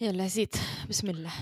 [0.00, 0.54] يلا زيد
[0.88, 1.32] بسم الله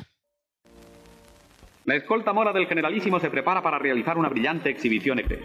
[1.85, 5.41] La escolta mora del generalísimo se prepara para realizar una brillante exhibición ecre.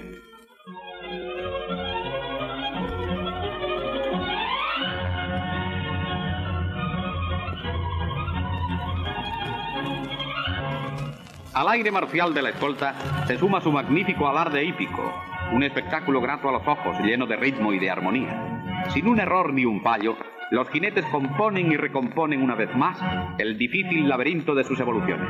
[11.57, 12.93] Al aire marcial de la escolta
[13.25, 15.11] se suma su magnífico alarde hípico,
[15.51, 18.85] un espectáculo grato a los ojos, lleno de ritmo y de armonía.
[18.93, 20.15] Sin un error ni un fallo,
[20.52, 22.98] los jinetes componen y recomponen una vez más
[23.38, 25.26] el difícil laberinto de sus evoluciones.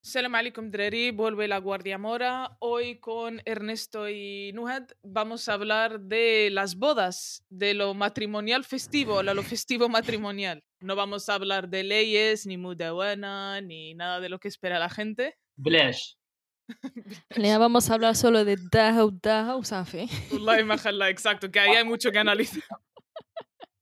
[0.00, 2.56] Salam alaikum Dreri, vuelve la Guardia Mora.
[2.58, 9.22] Hoy con Ernesto y Nuhat vamos a hablar de las bodas, de lo matrimonial festivo,
[9.22, 10.64] lo festivo matrimonial.
[10.80, 14.90] No vamos a hablar de leyes, ni mudawana, ni nada de lo que espera la
[14.90, 15.36] gente.
[15.54, 16.14] Blash.
[17.36, 20.08] Lea, vamos a hablar solo de Dahou Dahou Safi.
[21.08, 22.62] exacto, que ahí hay mucho que analizar.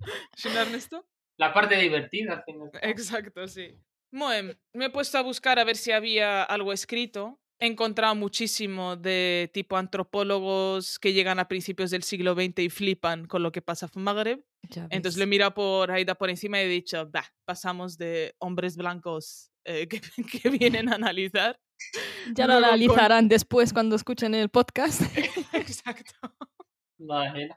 [0.37, 1.07] ¿Sin Ernesto?
[1.37, 2.45] La parte divertida.
[2.83, 3.79] Exacto, sí.
[4.13, 7.41] Moem, me he puesto a buscar a ver si había algo escrito.
[7.59, 13.27] He encontrado muchísimo de tipo antropólogos que llegan a principios del siglo XX y flipan
[13.27, 14.45] con lo que pasa en Magreb.
[14.91, 18.77] Entonces le he mirado por Aida por encima y he dicho, bah, pasamos de hombres
[18.77, 19.89] blancos eh,
[20.43, 21.59] que vienen a analizar
[22.35, 25.03] ya lo con- analizarán después cuando escuchen el podcast.
[25.53, 26.35] Exacto.
[26.99, 27.51] Vale.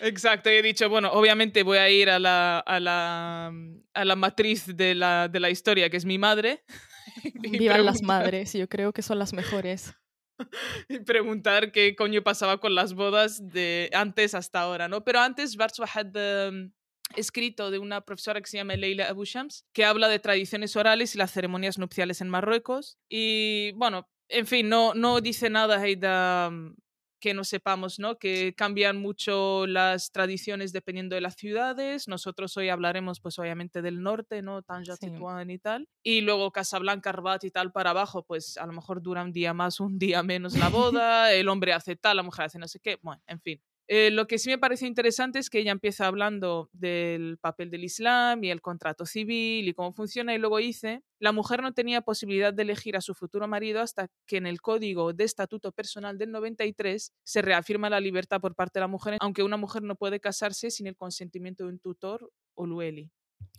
[0.00, 3.52] Exacto, y he dicho, bueno, obviamente voy a ir a la, a la,
[3.94, 6.64] a la matriz de la, de la historia, que es mi madre.
[7.34, 9.94] Vivan las madres, yo creo que son las mejores.
[10.88, 15.04] y preguntar qué coño pasaba con las bodas de antes hasta ahora, ¿no?
[15.04, 16.14] Pero antes, Bartz had
[16.48, 16.72] um,
[17.16, 21.14] escrito de una profesora que se llama Leila Abu Shams, que habla de tradiciones orales
[21.14, 22.98] y las ceremonias nupciales en Marruecos.
[23.08, 26.74] Y bueno, en fin, no, no dice nada Heida, um,
[27.20, 28.18] que no sepamos, ¿no?
[28.18, 32.08] Que cambian mucho las tradiciones dependiendo de las ciudades.
[32.08, 34.62] Nosotros hoy hablaremos, pues obviamente, del norte, ¿no?
[34.62, 35.06] Tanja, Sí.
[35.08, 35.88] Tetuán y tal.
[36.02, 39.54] Y luego Casablanca, Rabat y tal para abajo, pues a lo mejor dura un día
[39.54, 42.80] más, un día menos la boda, el hombre hace tal, la mujer hace no sé
[42.80, 42.98] qué.
[43.02, 43.62] Bueno, en fin.
[43.94, 47.84] Eh, lo que sí me parece interesante es que ella empieza hablando del papel del
[47.84, 52.00] Islam y el contrato civil y cómo funciona y luego dice, la mujer no tenía
[52.00, 56.16] posibilidad de elegir a su futuro marido hasta que en el Código de Estatuto Personal
[56.16, 59.94] del 93 se reafirma la libertad por parte de la mujer, aunque una mujer no
[59.94, 63.10] puede casarse sin el consentimiento de un tutor o lueli.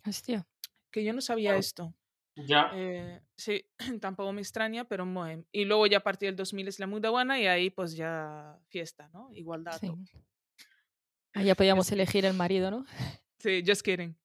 [0.04, 0.48] Hostia.
[0.90, 1.94] Que yo no sabía esto.
[2.36, 2.72] Ya.
[2.74, 3.66] Eh, sí,
[4.02, 5.46] tampoco me extraña, pero moem.
[5.52, 9.10] Y luego ya a partir del 2000 es la mudawana y ahí pues ya fiesta,
[9.14, 9.30] ¿no?
[9.34, 9.80] Igualdad.
[9.80, 9.92] Sí.
[11.34, 12.86] Ahí ya podíamos elegir el marido, ¿no?
[13.40, 14.16] Sí, just kidding.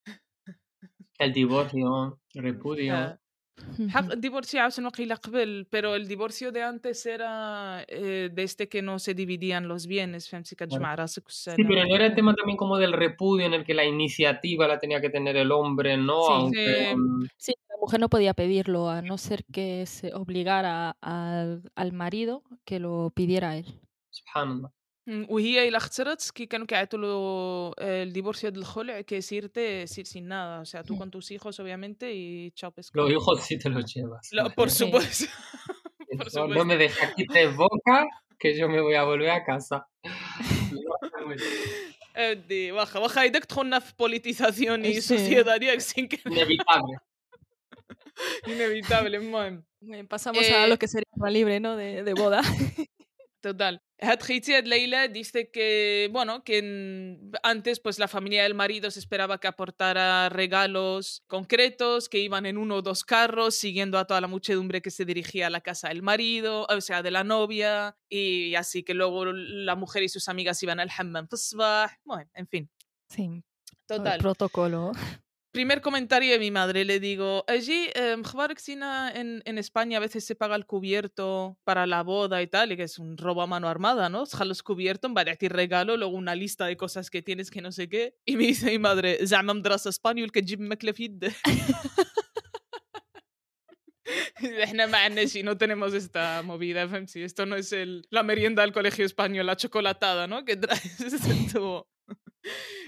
[1.19, 3.19] El divorcio, el repudio
[3.60, 8.68] Ah, حق divorcio عاوز نقيل قبل, pero el divorcio de antes era eh, de este
[8.68, 11.68] que no se dividían los bienes, فهمتي كتجمع راسك Sí, والسلام.
[11.68, 14.80] pero no era el tema también como del repudio en el que la iniciativa la
[14.80, 16.22] tenía que tener el hombre, ¿no?
[16.28, 16.34] Sí.
[16.34, 16.96] Aunque, Sí.
[16.96, 21.92] mm, Sí, la mujer no podía pedirlo, a no ser que se obligara al, al
[21.94, 23.66] marido que lo pidiera a él.
[24.10, 24.72] subhanallah.
[25.10, 30.06] Mm, وهي إلا اخترت كي كانوا كيعيطوا له eh, el divorcio del خلع كيصيرte sin,
[30.06, 30.98] sin nada, o sea, tú Mm.
[31.00, 33.04] con tus hijos obviamente y chao pescado.
[33.04, 34.30] Los hijos sí te los llevas.
[34.32, 34.78] Lo- por Sí.
[34.86, 35.26] supuesto.
[36.18, 36.66] por No, no supuesto.
[36.66, 38.06] me dejes aquí tres bocas
[38.40, 39.78] que yo me voy a volver a casa.
[42.16, 45.00] ادي واخا واخا هيداك دخلنا في بوليتيزاسيون Sí.
[45.00, 46.98] سوسيداد ياك sin que Inevitable.
[48.48, 51.76] inevitable المهم Eh, Pasamos Eh, a lo que sería la libre, ¿no?
[51.76, 52.42] De, de boda.
[53.53, 53.83] total.
[53.99, 59.49] Patricia Leila dice que, bueno, que antes pues la familia del marido se esperaba que
[59.49, 64.83] aportara regalos concretos, que iban en uno o dos carros siguiendo a toda la muchedumbre
[64.83, 68.85] que se dirigía a la casa del marido, o sea, de la novia, y así
[68.85, 71.55] que luego la mujer y sus amigas iban al hammam pues,
[72.05, 72.71] bueno, en fin.
[73.09, 73.43] Sí,
[73.87, 74.15] total.
[74.15, 74.93] El protocolo.
[75.58, 80.02] Primer comentario de mi madre, le digo, allí, eh, ¿خبارك سينا en, en España a
[80.02, 83.44] veces se paga el cubierto para la boda y tal, y que es un robo
[83.44, 84.24] a mano armada, ¿no?
[84.46, 87.88] los cubierto, vale, ti regalo, luego una lista de cosas que tienes que no sé
[87.88, 88.16] qué.
[88.26, 91.34] Y me dice mi madre, زعما مدرسة اسبانيول كتجيب ماكلة في يد.
[94.64, 97.26] Eحنا ما عندناش y no tenemos esta movida, فهمتي?
[97.26, 100.44] Esto no es el, la merienda del colegio español, la chocolatada, ¿no?
[100.46, 100.98] Que traes
[101.54, 101.86] tú.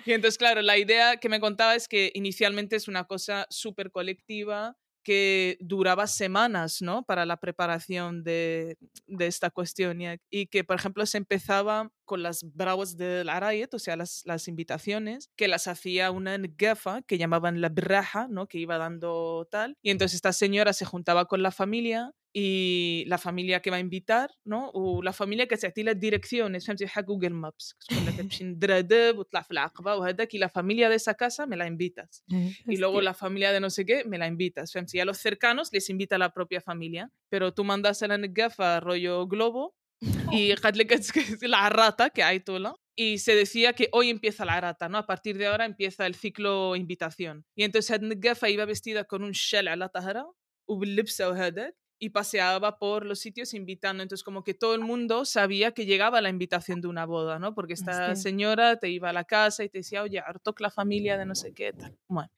[0.04, 3.90] y entonces, claro, la idea que me contaba es que inicialmente es una cosa súper
[3.90, 7.04] colectiva que duraba semanas, ¿no?
[7.04, 8.76] Para la preparación de,
[9.06, 9.98] de esta cuestión
[10.30, 14.48] y, que, por ejemplo, se empezaba con las bravas del Arayet, o sea, las, las
[14.48, 18.46] invitaciones, que las hacía una gafa que llamaban la braja, ¿no?
[18.46, 19.76] Que iba dando tal.
[19.82, 23.79] Y entonces esta señora se juntaba con la familia y la familia que va a
[23.79, 24.71] invitar ¿no?
[24.73, 29.41] ولا familia que تعطي لها direcciones فهمتي بحال جوجل مابس تقول لك تمشي ندرادب وتطلع
[29.41, 32.23] في العقبه وهذاك y la familia de esa casa me la invitas
[32.67, 35.17] y luego la familia de no sé qué me la invitas فهمتي y a los
[35.17, 39.73] cercanos les invita la propia familia pero tú mandas a la نقافه rollo globo
[40.31, 44.87] y قالت لك العراته que hay طولة y se decía que hoy empieza la arata,
[44.87, 44.97] ¿no?
[44.97, 47.43] A partir de ahora empieza el ciclo invitación.
[47.53, 50.25] Y entonces Hadnagafa iba vestida con un shell a la tahara,
[50.67, 54.02] وباللبسة وهذا y paseaba por los sitios invitando.
[54.02, 57.54] Entonces, como que todo el mundo sabía que llegaba la invitación de una boda, ¿no?
[57.54, 58.16] Porque esta Hostia.
[58.16, 61.34] señora te iba a la casa y te decía, oye, harto la familia de no
[61.34, 61.96] sé qué, tal.
[62.08, 62.30] Bueno.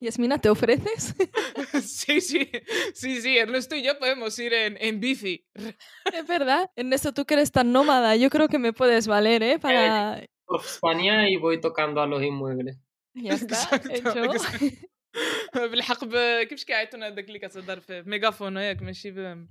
[0.00, 1.14] Yasmina, ¿te ofreces?
[1.84, 2.50] sí, sí,
[2.94, 5.44] sí, sí, Ernesto y yo podemos ir en, en bici.
[5.54, 6.70] es verdad.
[6.76, 9.58] Ernesto, tú que eres tan nómada, yo creo que me puedes valer, ¿eh?
[9.60, 10.24] Para...
[10.46, 12.78] Por España y voy tocando a los inmuebles.
[13.14, 14.24] Ya está, Exacto, hecho.
[14.32, 14.66] exacto.
[15.55, 19.47] بالحق ب- كيفاش كيعيطوا هذاك اللي كتهضر في ميغافون ياك ماشي ب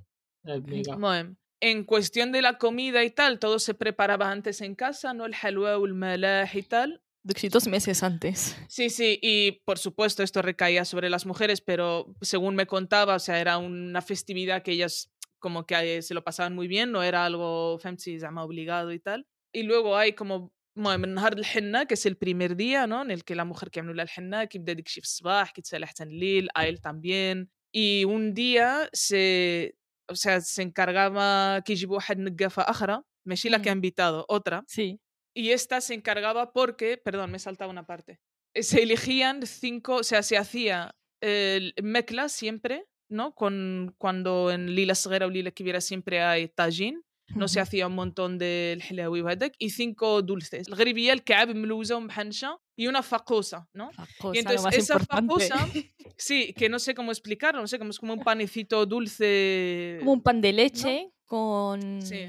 [0.49, 0.93] Amiga.
[0.94, 5.26] المهم en cuestión de la comida y tal, todo se preparaba antes en casa, ¿no?
[5.26, 7.00] El halwa o el malah y tal.
[7.25, 8.56] Duxi, dos meses antes.
[8.69, 13.20] Sí, sí, y por supuesto esto recaía sobre las mujeres, pero según me contaba, o
[13.20, 17.05] sea, era una festividad que ellas como que eh, se lo pasaban muy bien, no
[17.05, 19.29] era algo fancy, llama obligado y tal.
[19.52, 23.02] Y luego hay como المهم النهار الحنة que es el primer día ¿no?
[23.02, 26.02] en el que la mujer كيعملوا لها الحنة كيبدا ديك الشيء في الصباح كيتسالى حتى
[26.02, 29.75] الليل a él también y un día se
[30.11, 33.79] o sea se encargaba كيجيبوا واحد نقافة أخرى ماشي la que ha Mm.
[33.79, 34.99] invitado otra Sí.
[35.37, 38.19] y esta se encargaba porque, perdón, me he saltado una parte.
[38.55, 43.34] Eh, Se elegían cinco, o sea, se hacía el mezcla siempre, ¿no?
[43.34, 47.02] Con, cuando en Lila Segura o Lila Kibira siempre hay tajín,
[47.34, 47.62] no se Ujú.
[47.62, 50.69] hacía un montón del hilawi وهذاك, y cinco dulces.
[50.69, 53.90] الغريبية الكعب ملوزة ومحنشة y una facosa, ¿no?
[53.93, 55.49] Facosa, Y entonces lo más esa importante.
[55.49, 55.69] facosa,
[56.17, 59.96] sí, que no sé cómo explicarlo, no sé, como es como un panecito dulce.
[60.00, 62.02] Como un pan de leche con...
[62.02, 62.29] Sí.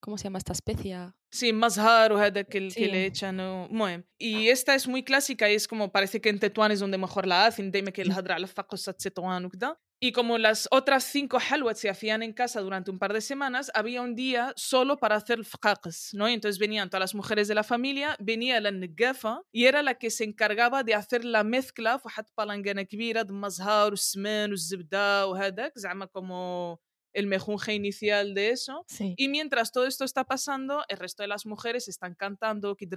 [0.00, 1.14] ¿Cómo se llama esta especia?
[1.30, 2.86] Sí, mazhar o هذا que, que Sí.
[2.86, 3.38] le echan.
[3.40, 4.02] o- المهم.
[4.18, 7.24] Y esta es muy clásica y es como parece que en Tetuán es donde mejor
[7.26, 9.76] la hacen, دايما كيلهضر على فقصة تطوان وكذا.
[10.04, 13.70] Y como las otras cinco halwat se hacían en casa durante un par de semanas,
[13.72, 16.28] había un día solo para hacer fqaqs, ¿no?
[16.28, 19.94] Y entonces venían todas las mujeres de la familia, venía la nagafa y era la
[19.94, 25.26] que se encargaba de hacer la mezcla في واحد palangana كبيرة de mazhar والسمان والزبدة
[25.26, 26.78] وهذاك زعما como
[27.13, 28.83] el mejunje inicial de eso.
[28.87, 29.13] Sí.
[29.17, 32.87] Y mientras todo esto está pasando, el resto de las mujeres están cantando, eh,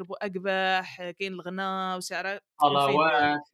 [1.97, 2.43] o sea,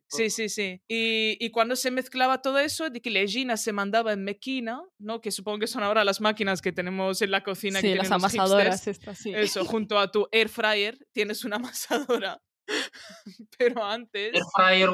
[0.09, 0.81] Sí, sí, sí.
[0.89, 5.21] Y, y, cuando se mezclaba todo eso, de que Legina se mandaba en mequina, ¿no?
[5.21, 7.81] que supongo que son ahora las máquinas que tenemos en la cocina.
[7.81, 8.77] Sí, que las amasadoras.
[8.77, 9.33] Hipsters, esta, sí.
[9.35, 12.41] Eso, junto a tu air fryer tienes una amasadora.
[13.59, 14.35] Pero antes...
[14.35, 14.91] Air fryer,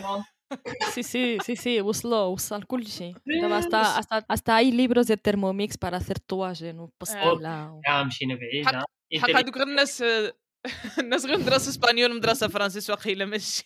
[0.00, 0.26] no?
[0.45, 3.81] ل- هذاك المغرب ولا؟ Sí, sí, sí, sí, وصلوا وصل كل شيء دابا إيه، hasta,
[3.81, 7.81] بس- hasta, hasta hay libros de Thermomix para hacer طواجن وبسطيلة و...
[7.87, 8.85] يا مشينا بعيد حق- ها.
[9.19, 10.03] حق إنت هذوك غير الناس
[10.99, 13.65] الناس غير مدرسة اسبانيول ومدرسة فرنسيس واقيلا ماشي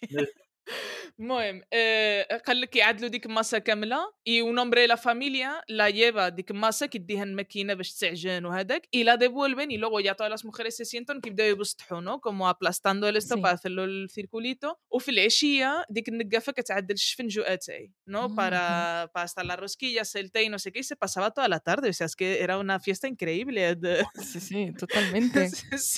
[1.20, 3.98] المهم آه، قال لك يعدلوا ديك الماسه كامله
[4.28, 9.18] اي ونومبري لا فاميليا لا ييفا ديك الماسه كيديها الماكينه باش تعجن وهذاك y la
[9.18, 13.16] devuelven y luego ya todas las mujeres se sientan كيبداو يبسطحوا no como aplastando el
[13.18, 13.42] esto Sí.
[13.42, 19.26] para hacerlo el circulito وفي العشيه ديك النقافه كتعدل الشفنجو اتاي no Mm, para para
[19.26, 21.90] hasta las rosquillas el té y no sé qué y se pasaba toda la tarde
[21.90, 25.40] o sea es que era una fiesta increíble de- Sí, sí, totalmente.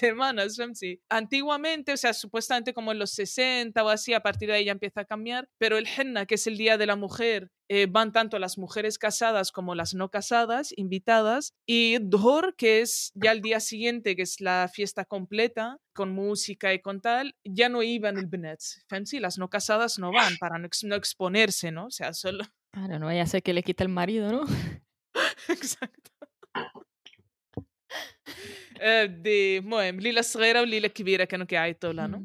[0.02, 1.00] semanas, فهمتي?
[1.10, 4.72] Antiguamente, o sea, supuestamente como en los 60 o así, a partir de ahí ya
[4.72, 8.12] empieza a cambiar, pero el henna, que es el Día de la Mujer, eh, van
[8.12, 13.42] tanto las mujeres casadas como las no casadas, invitadas, y Dhor, que es ya el
[13.42, 18.18] día siguiente, que es la fiesta completa, con música y con tal, ya no iban
[18.18, 18.60] el Benet,
[18.90, 19.20] ¿fهمتي?
[19.20, 21.88] Las no casadas no van para no, ex- no exponerse, ¿no?
[21.88, 22.44] O sea, solo...
[22.72, 24.46] Claro, no vaya a ser que le quite el marido, ¿no?
[25.50, 26.12] Exacto.
[28.82, 32.22] آه، بدي المهم ليلة صغيرة وليلة كبيرة كانوا كيعيطوا لها Mm.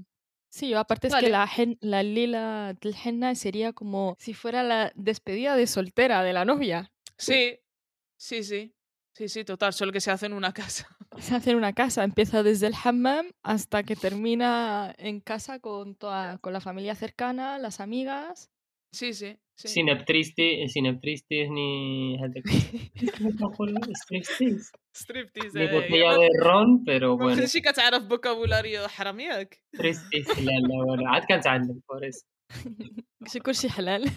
[0.58, 4.92] Sí, aparte es que la, gen, la Lila del Henna sería como si fuera la
[4.96, 6.92] despedida de soltera de la novia.
[7.16, 7.60] Sí,
[8.18, 8.74] sí, sí.
[9.14, 10.88] Sí, sí, total, solo que se hace en una casa.
[11.20, 15.96] Se hace en una casa, empieza desde el hammam hasta que termina en casa con,
[15.96, 18.50] toda, con la familia cercana, las amigas.
[18.92, 19.38] Sí, sí.
[19.56, 19.68] sí.
[19.68, 22.18] Sin, triste, eh, sin tristes ni...
[24.97, 25.55] Striptease.
[25.59, 30.29] ni eh, botella ما- de ron pero ما bueno شي كتعرف فوكابولاريو حرام ياك ستريستيز
[30.41, 32.27] لا لا ولا عاد كنتعلم فوريس
[33.29, 34.11] Sí, كل شيء حلال.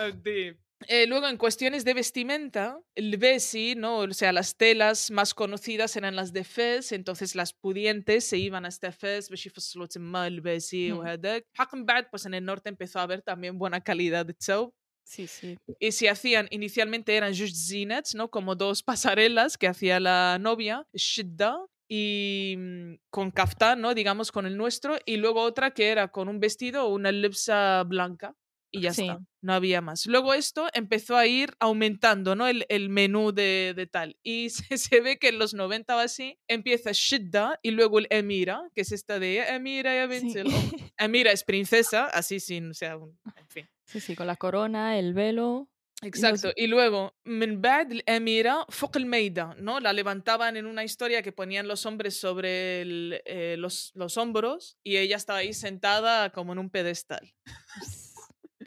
[0.00, 0.56] ودي.
[0.88, 3.98] Eh, luego, en cuestiones de vestimenta, el besi, ¿no?
[3.98, 8.64] O sea, las telas más conocidas eran las de Fez, entonces las pudientes se iban
[8.64, 10.96] hasta Fez, باش يفصلوا تما الباسي Hmm.
[10.96, 11.44] وهذاك.
[11.58, 14.72] حق من بعد, pues en el norte empezó a haber también buena calidad de الثوب.
[15.05, 15.55] Sí, sí.
[15.79, 18.29] Y se hacían, inicialmente eran just zinats, ¿no?
[18.31, 21.57] Como dos pasarelas que hacía la novia, shidda,
[21.87, 23.93] y mm, con kaftán, ¿no?
[23.93, 27.83] Digamos con el nuestro, y luego otra que era con un vestido o una lipsa
[27.83, 28.33] blanca.
[28.71, 29.03] Y ya Sí.
[29.03, 30.05] está, no había más.
[30.05, 32.45] Luego esto empezó a ir aumentando, ¿no?
[32.47, 34.17] El, el menú de, de tal.
[34.23, 38.07] Y se, se ve que en los 90 o así empieza Shidda y luego el
[38.09, 40.21] Emira, que es esta de Emira ya Sí.
[40.25, 40.71] bint el Om".
[40.97, 43.69] Emira es princesa, así sin, o sea, un- en fin.
[43.85, 45.69] Sí, sí, con la corona, el velo.
[46.01, 46.51] Exacto.
[46.55, 49.79] Y, luego, Minbad Emira Fok Meida, ¿no?
[49.79, 52.81] La levantaban en una historia que ponían los hombres sobre
[53.25, 57.33] eh, los, los, hombros y ella estaba ahí sentada como en un pedestal.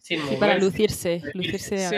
[0.00, 1.86] Sí, para lucirse, lucirse.
[1.86, 1.96] Sí.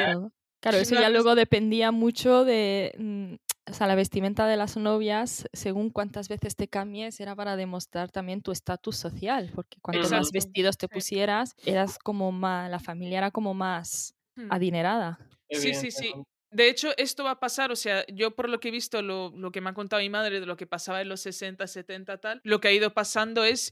[0.60, 3.34] Claro, eso ya luego dependía mucho de mm,
[3.70, 8.10] o sea, la vestimenta de las novias, según cuántas veces te cambies, era para demostrar
[8.10, 12.80] también tu estatus social, porque cuanto más Exacto, vestidos te pusieras, eras como más, la
[12.80, 14.50] familia era como más Hmm.
[14.50, 15.18] adinerada.
[15.50, 16.14] Sí, sí, sí.
[16.52, 19.32] De hecho, esto va a pasar, o sea, yo por lo que he visto, lo,
[19.36, 22.18] lo que me ha contado mi madre de lo que pasaba en los 60, 70,
[22.18, 23.70] tal, lo que ha ido pasando es,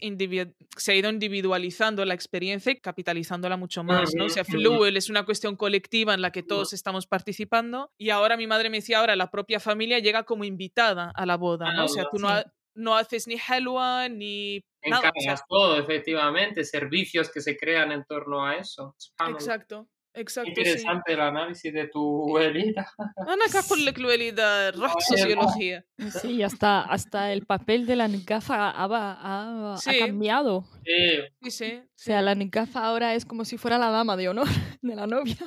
[0.76, 4.26] se ha ido individualizando la experiencia y capitalizándola mucho más, ¿no?
[4.26, 4.44] O sea.
[4.44, 8.70] Fluel es una cuestión colectiva en la que todos estamos participando y ahora mi madre
[8.70, 11.84] me decía, ahora la propia familia llega como invitada a la boda, ¿no?
[11.86, 12.44] O sea, Ah, tú no, ha-
[12.74, 14.98] no haces ni halwa ni nada.
[14.98, 18.94] o sea, Encargas todo, efectivamente, servicios que se crean en torno a eso.
[19.30, 20.61] Exacto, exacto, sí.
[20.61, 22.85] Interesante el análisis de tu abuelita.
[23.19, 25.83] أنا كأقول لك الوالدة رحت sociología.
[26.21, 29.99] Sí, y hasta, hasta el papel de la gafa ha, ha- ha Sí.
[29.99, 30.55] cambiado.
[30.57, 31.81] O Sí, Sí, sí.
[31.95, 34.47] sea, la gafa ahora es como si fuera la dama de honor
[34.81, 35.37] de la novia.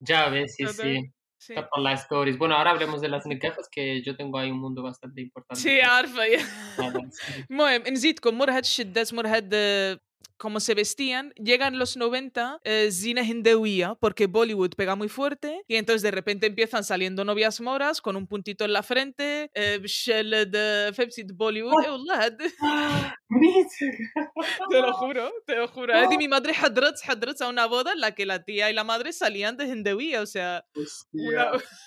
[0.00, 0.84] ya ves, sí, Total.
[0.86, 1.12] sí.
[1.38, 1.52] sí.
[1.54, 2.36] Está por las stories.
[2.38, 5.60] Bueno, ahora hablemos de las nikafas, que yo tengo ahí un mundo bastante importante.
[5.62, 6.42] Sí, عارفة يا.
[6.78, 7.44] Nada, sí.
[7.50, 9.98] المهم نزيدكم مر هاد الشدات مر هاد آه،
[10.37, 15.75] como se vestían, llegan los 90, eh, Zina Hindewia, porque Bollywood pega muy fuerte, y
[15.75, 21.33] entonces de repente empiezan saliendo novias moras con un puntito en la frente, eh, de
[21.33, 21.73] Bollywood,
[22.11, 22.27] ah.
[22.27, 23.15] eh, ah,
[24.69, 26.11] te lo juro, te lo juro.
[26.11, 26.29] Y mi ah.
[26.29, 29.57] madre hadrats, hadrats a una boda en la que la tía y la madre salían
[29.57, 30.65] de Hindewia, o sea...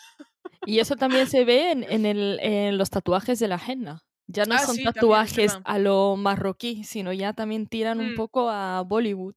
[0.66, 4.04] Y eso también se ve en, los tatuajes de la henna.
[4.28, 8.11] Ya no Ah, son sí, es tatuajes a lo marroquí, sino ya también tiran un
[8.11, 8.12] Mm.
[8.12, 9.35] poco a Bollywood.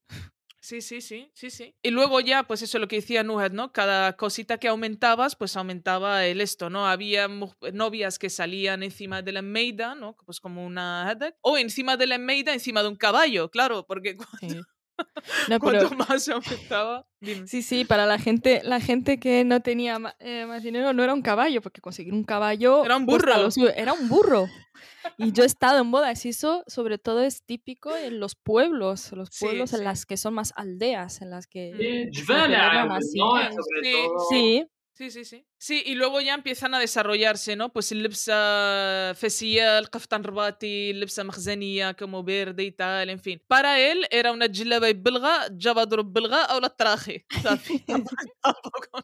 [0.61, 1.75] Sí, sí, sí, sí, sí.
[1.85, 3.71] Y luego ya, pues eso lo que decía Nuhat, ¿no?
[3.71, 6.85] Cada cosita que aumentabas, pues aumentaba el esto, ¿no?
[6.87, 7.29] Había
[7.73, 10.17] novias que salían encima de la meida, ¿no?
[10.25, 11.17] Pues como una.
[11.41, 14.65] O encima de la meida, encima de un caballo, claro, porque Sí.
[15.49, 17.05] No, cuanto pero más aumentaba...
[17.21, 17.47] Dime.
[17.47, 21.13] sí, sí, para la gente, la gente que no tenía eh, más dinero no era
[21.13, 23.49] un caballo, porque conseguir un caballo Era un burro.
[23.75, 24.47] era un burro.
[25.17, 29.11] Y yo he estado en bodas y eso sobre todo es típico en los pueblos,
[29.11, 29.83] los Sí, pueblos en sí.
[29.85, 31.73] las que son más aldeas, en las que
[32.11, 32.25] Sí, se.
[34.29, 34.65] Sí,
[34.99, 35.45] Sí, sí, sí.
[35.57, 37.71] Sí, y luego ya empiezan a desarrollarse, ¿no?
[37.71, 43.21] Pues el lipsa fesía, el kaftan rabati, el lipsa makhzanía, como verde y tal, en
[43.21, 43.41] fin.
[43.47, 47.25] Para él era una jilaba belga, javadro belga o la traje.
[48.43, 48.99] Tampoco.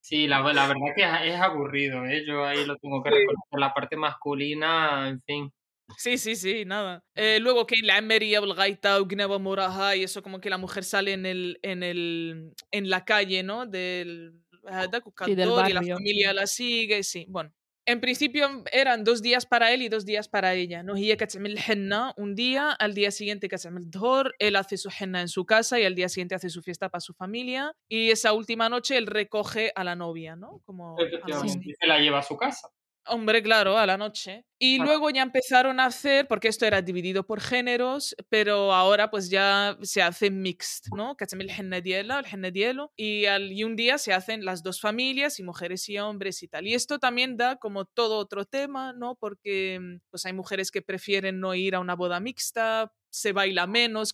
[0.00, 2.24] Sí, la, la verdad que es, es aburrido, ¿eh?
[2.26, 3.16] Yo ahí lo tengo que Sí.
[3.16, 3.60] reconocer.
[3.60, 5.52] La parte masculina, en fin.
[5.98, 7.04] Sí, sí, sí, nada.
[7.14, 10.84] Eh, luego que la Emería, el gaita, Ugneva Moraja, y eso como que la mujer
[10.84, 13.66] sale en el, en el, en la calle, ¿no?
[13.66, 17.26] Del, hadaku sí, la familia la sigue, sí.
[17.28, 17.52] Bueno,
[17.86, 20.82] en principio eran dos días para él y dos días para ella.
[20.82, 25.20] No hiya el henna un día, al día siguiente el dhor, él hace su henna
[25.20, 28.32] en su casa y al día siguiente hace su fiesta para su familia y esa
[28.32, 30.60] última noche él recoge a la novia, ¿no?
[30.64, 32.68] Como se la lleva a su casa.
[33.06, 34.46] Hombre, claro, a la noche.
[34.58, 39.28] Y luego ya empezaron a hacer, porque esto era dividido por géneros, pero ahora pues
[39.28, 41.16] ya se hace mixed, ¿no?
[41.42, 41.50] el
[42.96, 46.48] Y, al, y un día se hacen las dos familias, y mujeres y hombres y
[46.48, 46.66] tal.
[46.66, 49.16] Y esto también da como todo otro tema, ¿no?
[49.16, 53.66] Porque mm, pues hay mujeres que prefieren no ir a una boda mixta, se baila
[53.66, 54.12] menos,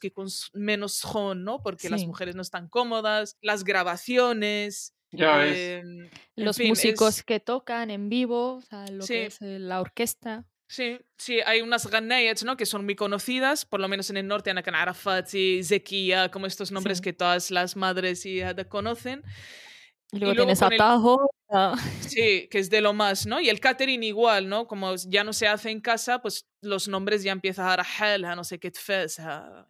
[0.00, 1.62] que con menos jón, ¿no?
[1.62, 5.56] Porque las mujeres no están cómodas, las grabaciones, ya ves.
[5.56, 6.00] em,
[6.36, 9.14] en los fin, músicos es- que tocan en vivo, o sea, lo Sí.
[9.14, 10.44] que es eh, la orquesta.
[10.70, 12.58] Sí, sí, hay unas ganayats, ¿no?
[12.58, 16.44] Que son muy conocidas, por lo menos en el norte, Ana Arafat y Zekia, como
[16.46, 17.04] estos nombres Sí.
[17.04, 19.22] que todas las madres y hada conocen.
[20.12, 21.30] Y luego, luego tienes con el- atajo.
[21.50, 23.40] ah, Sí, que es de lo más, ¿no?
[23.40, 24.66] Y el catering igual, ¿no?
[24.66, 28.36] Como ya no se hace en casa, pues los nombres ya empiezan a rahal, a
[28.36, 28.70] no sé qué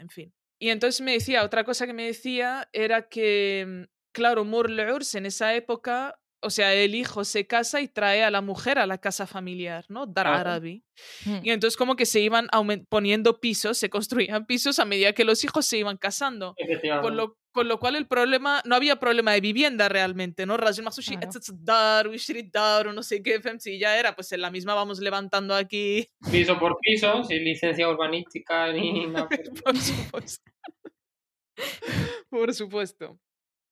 [0.00, 0.32] en fin.
[0.60, 5.26] Y entonces me decía, otra cosa que me decía era que, mm, claro, Murl'urs en
[5.26, 8.98] esa época, o sea, el hijo se casa y trae a la mujer a la
[8.98, 10.06] casa familiar, ¿no?
[10.06, 10.82] Dar Arabi.
[11.24, 11.38] Mm.
[11.44, 12.48] Y entonces como que se iban
[12.88, 16.56] poniendo pisos, se construían pisos a medida que los hijos se iban casando.
[17.00, 20.56] Con lo, con lo cual el problema, no había problema de vivienda realmente, ¿no?
[20.56, 21.16] Rajul Masushi,
[21.60, 22.08] dar,
[22.50, 26.08] dar, no sé qué, FMC, ya era, pues en la misma vamos levantando aquí.
[26.28, 29.28] Piso por piso, sin licencia urbanística ni nada.
[29.64, 30.50] por supuesto.
[32.30, 33.20] por supuesto.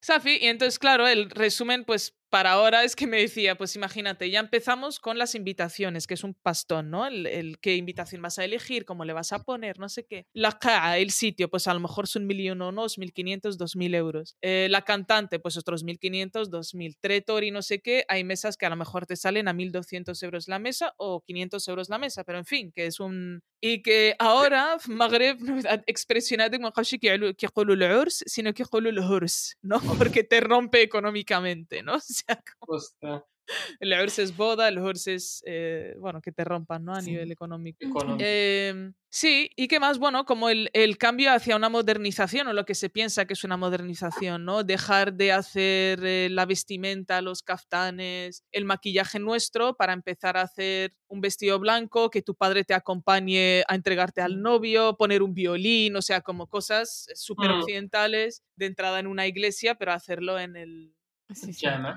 [0.07, 4.31] Safi, y entonces, claro, el resumen, pues para ahora es que me decía, pues imagínate,
[4.31, 7.07] ya empezamos con las invitaciones, que es un pastón, ¿no?
[7.07, 10.27] El, qué invitación vas a elegir, cómo le vas a poner, no sé qué.
[10.33, 13.59] La cara, el sitio, pues a lo mejor son mil y uno, unos mil quinientos,
[13.59, 14.37] dos mil euros.
[14.43, 16.97] Eh, la cantante, pues otros mil quinientos, dos mil.
[16.99, 18.05] Tretor y no sé qué.
[18.09, 21.23] Hay mesas que a lo mejor te salen a mil doscientos euros la mesa o
[21.23, 23.43] quinientos euros la mesa, pero en fin, que es un...
[23.61, 25.39] Y que ahora Magreb
[25.87, 27.37] expresionado como que el
[28.27, 28.97] sino que el
[29.63, 29.81] ¿no?
[29.99, 31.99] Porque te rompe económicamente, ¿no?
[32.27, 32.79] sea, como...
[33.81, 36.93] El urso es boda, el urso es, eh, bueno, que te rompan, ¿no?
[36.93, 37.11] A sí.
[37.11, 37.79] nivel económico.
[38.19, 42.65] Em, sí, y qué más, bueno, como el, el, cambio hacia una modernización o lo
[42.65, 44.65] que se piensa que es una modernización, ¿no?
[44.65, 50.95] Dejar de hacer eh, la vestimenta, los caftanes, el maquillaje nuestro para empezar a hacer
[51.09, 55.95] un vestido blanco, que tu padre te acompañe a entregarte al novio, poner un violín,
[55.97, 57.17] o sea, como cosas eh, mm.
[57.17, 60.96] súper occidentales de entrada en una iglesia, pero hacerlo en el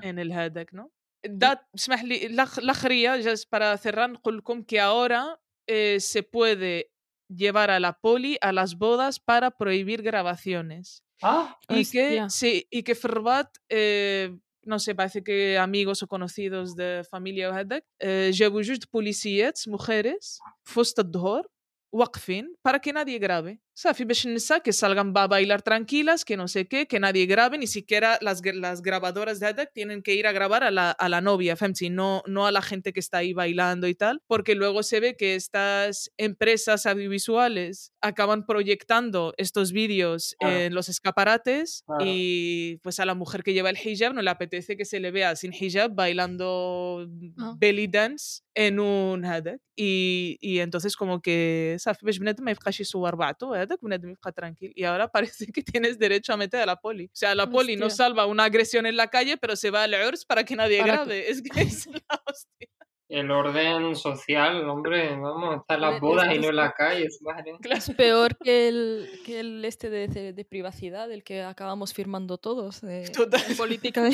[0.03, 0.89] en el هذاك ¿no?
[1.27, 6.91] Da, اسمح لي الأخ- الأخرية just para cerrar نقول لكم que ahora eh, se puede
[7.29, 12.29] llevar a la poli a las bodas para prohibir grabaciones Ah, y que Hostia.
[12.29, 17.49] sí y que في الرباط eh, no sé parece que amigos o conocidos de familia
[17.49, 21.47] وهذاك eh, جابوا جوج بوليسيات mujeres في وسط الظهر
[21.93, 26.68] واقفين para que nadie grabe Safi Beshinisa, que salgan a bailar tranquilas, que no sé
[26.68, 30.32] qué, que nadie grabe, ni siquiera las, las grabadoras de ADAC tienen que ir a
[30.32, 33.32] grabar a la, a la novia, Femsi, no, no a la gente que está ahí
[33.32, 40.36] bailando y tal, porque luego se ve que estas empresas audiovisuales acaban proyectando estos vídeos
[40.40, 44.76] en los escaparates y pues a la mujer que lleva el hijab no le apetece
[44.76, 47.08] que se le vea sin hijab bailando
[47.56, 49.60] belly dance en un ADAC.
[49.74, 54.31] Y, y entonces como que Safi Beshbinet me su barbato, يصور بعضه هذاك بنادم يبقى
[54.31, 57.47] tranquil y ahora parece que tienes derecho a meter a la poli o sea la
[57.49, 58.05] poli no Hostia.
[58.05, 60.91] salva una agresión en la calle pero se va al URSS para que nadie Para
[60.91, 62.67] que- grabe es que es la hostia
[63.07, 66.63] el orden social, hombre, vamos, está en las Hombre, bodas y esto no en está-
[66.63, 67.51] las calles, madre.
[67.61, 67.77] Claro.
[67.77, 72.39] Es peor que el, que el este de, de- de privacidad, el que acabamos firmando
[72.39, 72.81] todos.
[72.81, 73.43] de- Total.
[73.47, 74.09] en política de...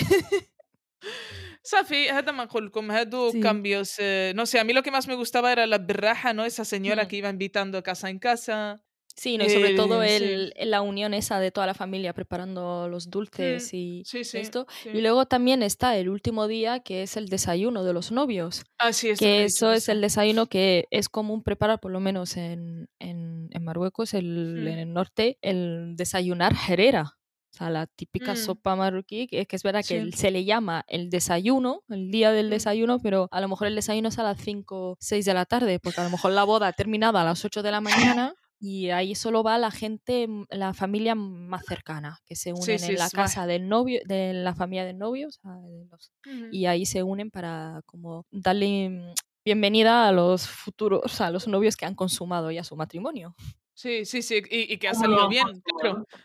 [1.64, 3.40] صافي هذا ما نقول لكم هادو Sí.
[3.42, 6.44] cambios eh, no sé a mí lo que más me gustaba era la berraja no
[6.46, 7.08] esa señora Mm.
[7.08, 8.82] que iba invitando casa en casa
[9.19, 12.87] Sí, no, y sobre todo Eh, el, la unión esa de toda la familia preparando
[12.89, 14.67] los dulces y sí sí esto.
[14.93, 18.65] Y luego también está el último día que es el desayuno de los novios.
[18.93, 22.37] sí eso me que eso es el desayuno que es común preparar, por lo menos
[22.37, 24.27] en, en, en Marruecos, el,
[24.65, 24.69] Mm.
[24.69, 27.15] en el norte, el desayunar jerera.
[27.55, 28.37] O sea, la típica Mm.
[28.37, 30.13] sopa marroquí, que, que es verdad que Sí.
[30.13, 32.51] se le llama el desayuno, el día del Mm.
[32.51, 35.79] desayuno, pero a lo mejor el desayuno es a las 5, 6 de la tarde,
[35.81, 37.81] porque a lo mejor la boda ha terminado a las 8 de la
[38.21, 42.79] mañana y ahí solo va la gente, mm, la familia más cercana, que se unen
[42.79, 46.13] sí, en la casa del novio, de la familia del novio, o sea, de los
[46.27, 46.49] Ujú.
[46.51, 49.15] y ahí se unen para como darle mm,
[49.45, 53.35] bienvenida a los futuros, a los novios que han consumado ya su matrimonio.
[53.75, 56.05] sí sí sí y, y que ha ¿Cómo salido bien claro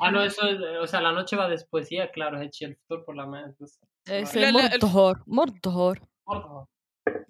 [0.00, 3.04] Ah, no, eso es, o sea, la noche va después, ya, claro, es el futuro
[3.04, 3.54] por la mañana.
[4.06, 6.66] Es el el- Mordor, Mordor, Por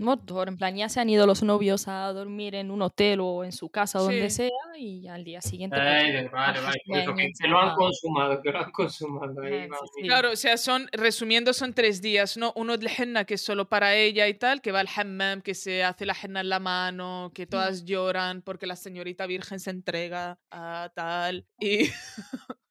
[0.03, 0.49] Mordor.
[0.49, 3.53] En plan, ya se han ido los novios a dormir en un hotel o en
[3.53, 4.49] su casa o donde Sí.
[4.49, 5.77] sea y al día siguiente...
[5.77, 9.43] pues, Ay, de- vale, vale, por eso, que, lo han consumado, que lo han consumado.
[9.43, 10.03] Ahí va, sí, sí.
[10.03, 12.53] Claro, o sea, son, resumiendo, son tres días, ¿no?
[12.57, 15.55] Uno del henna, que es solo para ella y tal, que va al hammam, que
[15.55, 19.71] se hace la henna en la mano, que todas lloran porque la señorita virgen se
[19.71, 21.47] entrega a tal.
[21.61, 21.81] Y,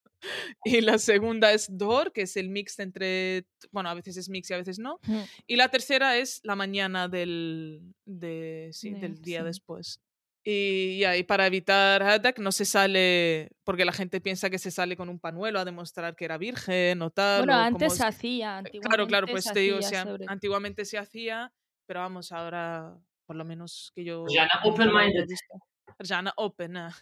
[0.64, 4.50] y la segunda es dor, que es el mix entre, bueno, a veces es mix
[4.50, 5.00] y a veces no.
[5.04, 5.20] Mm.
[5.48, 9.46] Y la tercera es la mañana del, de, sí, De- del día sí.
[9.46, 10.02] después.
[10.44, 14.72] Y, ya, y para evitar hadak no se sale, porque la gente piensa que se
[14.72, 17.42] sale con un panuelo a demostrar que era virgen o tal.
[17.46, 20.18] Bueno, o antes se hacía, Claro, claro, antiguamente pues se te digo, o hacía sea,
[20.28, 21.54] antiguamente se hacía,
[21.86, 24.26] pero vamos, ahora por lo menos que yo...
[24.34, 25.24] Ya, na- nunca lo open-minded.
[25.24, 25.54] he visto.
[26.00, 26.98] Ya, na open, ah.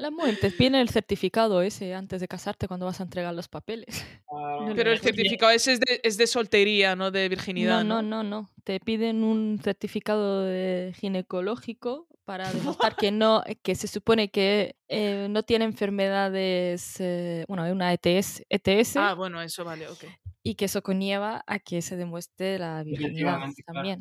[0.00, 3.86] La muerte, viene el certificado ese antes de casarte cuando vas a entregar los papeles.
[4.32, 8.00] Ah, No Pero el certificado ese es de, es de soltería, no de virginidad, no,
[8.00, 8.02] ¿no?
[8.02, 8.50] no, no, no.
[8.62, 15.26] Te piden un certificado de ginecológico para demostrar que no, que se supone que eh,
[15.28, 20.04] no tiene enfermedades, eh, bueno, hay una ETS, ETS Ah, bueno, eso vale, ok.
[20.44, 24.00] y que eso conlleva a que se demuestre la virginidad Efectivamente, claro.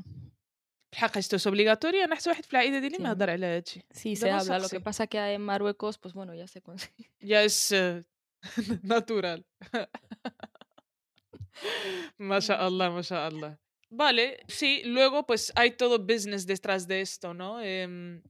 [1.15, 2.07] Esto es obligatorio.
[3.65, 4.59] Sí, sí se habla.
[4.59, 7.11] Lo que pasa que en Marruecos, pues bueno, ya se consigue.
[7.19, 7.73] Ya es
[8.83, 9.45] natural.
[12.17, 13.59] Masha'Allah, masha'Allah.
[13.89, 17.61] Vale, sí, luego pues hay todo business detrás de esto, ¿no?
[17.61, 18.21] Em,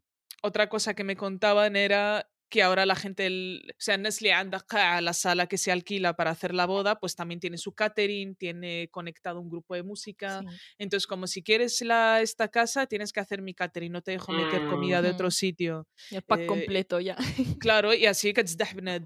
[0.42, 5.00] otra cosa que me contaban era que ahora la gente, el, o sea, Nestle Andaka,
[5.02, 8.90] la sala que se alquila para hacer la boda, pues también tiene su catering, tiene
[8.92, 10.42] conectado un grupo de música.
[10.42, 10.48] Sí.
[10.80, 14.32] Entonces, como si quieres la, esta casa, tienes que hacer mi catering, no te dejo
[14.32, 15.88] meter mm, comida de otro sitio.
[16.10, 17.16] El pack eh, completo ya.
[17.60, 18.44] Claro, y así que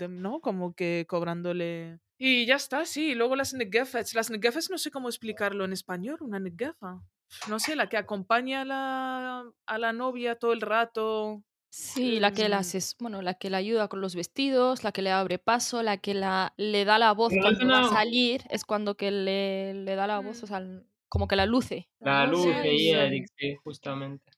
[0.09, 0.39] ¿no?
[0.39, 1.99] Como que cobrándole.
[2.17, 3.15] Y ya está, sí.
[3.15, 4.13] Luego las negefes.
[4.13, 7.03] Las negefes no sé cómo explicarlo en español, una negefa.
[7.49, 11.43] No sé, la que acompaña a la, a la novia todo el rato
[11.75, 15.01] Sí, la que la ases- bueno, la que la ayuda con los vestidos, la que
[15.01, 17.79] le abre paso, la que la le da la voz Pero no es cuando va
[17.87, 20.61] a salir, es cuando que le, le da la voz, o sea,
[21.09, 21.89] como que la luce.
[21.99, 22.89] La de sí.
[22.91, 24.31] Eric, sí, justamente.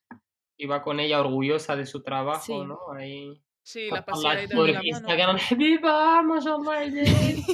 [0.56, 2.54] Y va con ella orgullosa de su trabajo, Sí.
[2.58, 2.78] ¿no?
[2.96, 3.38] Ahí.
[3.62, 5.06] Sí, la paseadita por de la mano.
[6.22, 7.44] Mashallah, Eric".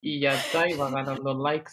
[0.00, 1.72] Y ya está, y va ganando likes.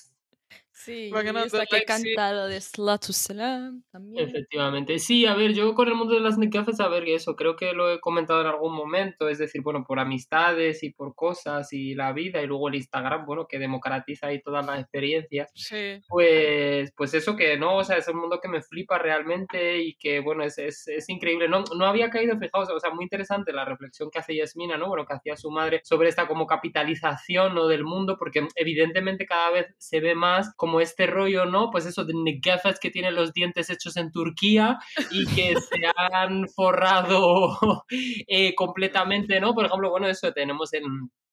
[0.80, 2.13] Sí, Va y ganando esta que likes, sí.
[2.13, 4.30] canta lo de Slatu Salam también.
[4.30, 5.00] Efectivamente.
[5.00, 7.74] Sí, a ver, yo con el mundo de las necafes, a ver, eso creo que
[7.74, 11.96] lo he comentado en algún momento, es decir, bueno, por amistades y por cosas y
[11.96, 15.52] la vida y luego el Instagram, bueno, que democratiza ahí todas las experiencias.
[15.56, 16.00] Sí.
[16.08, 19.96] Pues, pues eso que no, o sea, es un mundo que me flipa realmente y
[19.96, 21.50] que, bueno, es, es, es increíble.
[21.50, 24.90] No, no había caído, fijaos, o sea, muy interesante la reflexión que hace Yasmina, ¿no?
[24.90, 27.68] Bueno, que hacía su madre sobre esta como capitalización, ¿no?
[27.68, 31.72] Del mundo, porque evidentemente cada vez se ve más como este rollo, ¿no?
[31.72, 34.78] Pues eso de negafas que tienen los dientes hechos en Turquía
[35.12, 35.82] y que se
[36.14, 37.86] han forrado
[38.28, 39.54] eh, completamente, ¿no?
[39.54, 40.84] Por ejemplo, bueno, eso tenemos en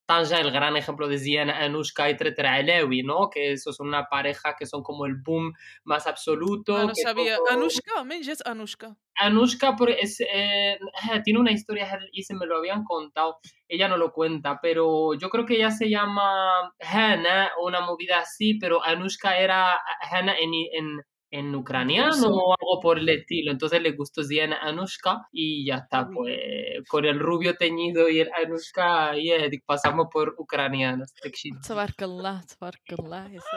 [0.05, 3.29] Tanja el gran ejemplo de Ziana Anushka y Treter Alewi, ¿no?
[3.29, 6.77] Que eso es una pareja que son como el boom más absoluto.
[6.77, 7.37] Ah, no sabía.
[7.37, 8.95] todo- Anushka, men, es Anushka.
[9.17, 10.77] Anushka es, eh,
[11.25, 13.37] tiene una historia y se me lo habían contado.
[13.67, 18.19] Ella no lo cuenta, pero yo creo que ella se llama Hana o una movida
[18.19, 19.79] así, pero Anushka era
[20.11, 22.29] Hana en, en, en ucraniano Ruso.
[22.33, 23.51] o algo por el estilo.
[23.51, 26.39] Entonces le gustó Ziana Anushka y ya está, pues
[26.87, 31.13] con el rubio teñido y el Anushka y eh, pasamos por ucranianos.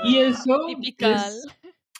[0.04, 0.66] Y es eso
[0.98, 1.46] es,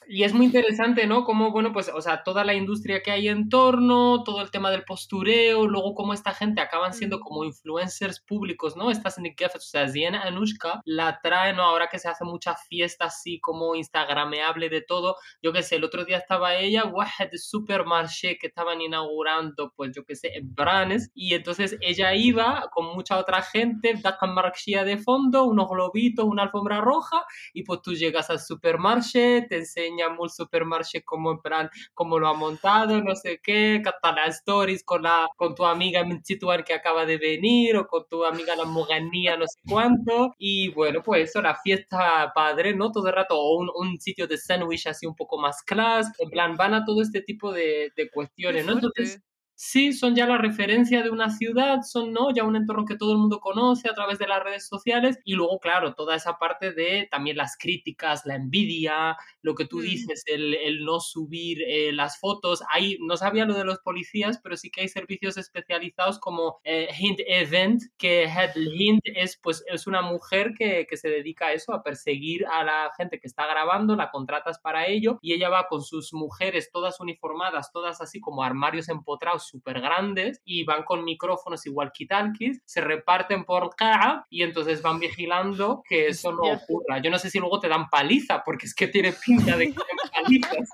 [0.09, 1.25] y es muy interesante, ¿no?
[1.25, 4.71] Como, bueno, pues, o sea, toda la industria que hay en torno, todo el tema
[4.71, 8.91] del postureo, luego cómo esta gente acaban siendo como influencers públicos, ¿no?
[8.91, 11.63] Estas Nikafes, o sea, Ziena Anushka la trae, ¿no?
[11.63, 15.85] Ahora que se hace mucha fiesta así como instagrameable de todo, yo qué sé, el
[15.85, 21.11] otro día estaba ella, Wahed Supermarché, que estaban inaugurando, pues, yo qué sé, en Branes,
[21.15, 26.45] y entonces ella iba con mucha otra gente, Dakan Marxia de fondo, unos globitos, una
[26.45, 31.71] alfombra roja, y pues tú llegas al supermarché, te enseñan el supermarché como en plan,
[31.95, 36.05] cómo lo ha montado, no sé qué, capta las stories con, la, con tu amiga
[36.05, 40.69] Mchituan que acaba de venir, o con tu amiga la Moganía, no sé cuánto, y
[40.71, 42.93] bueno, pues eso, la fiesta padre, ¿no?
[42.93, 46.31] Todo el rato, o un, un sitio de sándwich así un poco más class, en
[46.31, 48.73] plan, van a todo este tipo de, de cuestiones, ¿no?
[48.73, 49.21] Entonces.
[49.61, 52.33] Sí, son ya la referencia de una ciudad, son ¿no?
[52.33, 55.35] ya un entorno que todo el mundo conoce a través de las redes sociales y
[55.35, 59.83] luego, claro, toda esa parte de también las críticas, la envidia, lo que tú Mm.
[59.83, 62.63] dices, el, el no subir eh, las fotos.
[62.71, 66.89] Ahí no sabía lo de los policías, pero sí que hay servicios especializados como eh,
[66.97, 71.53] Hint Event, que Head Hint es, pues, es una mujer que, que se dedica a
[71.53, 75.49] eso, a perseguir a la gente que está grabando, la contratas para ello y ella
[75.49, 80.84] va con sus mujeres todas uniformadas, todas así como armarios empotrados súper grandes y van
[80.84, 86.42] con micrófonos y walkie-talkies, se reparten por Qa'a y entonces van vigilando que eso no
[86.44, 86.62] Hostia.
[86.64, 87.02] ocurra.
[87.02, 89.74] Yo no sé si luego te dan paliza, porque es que tiene pinta de que
[89.74, 90.70] te dan palizas.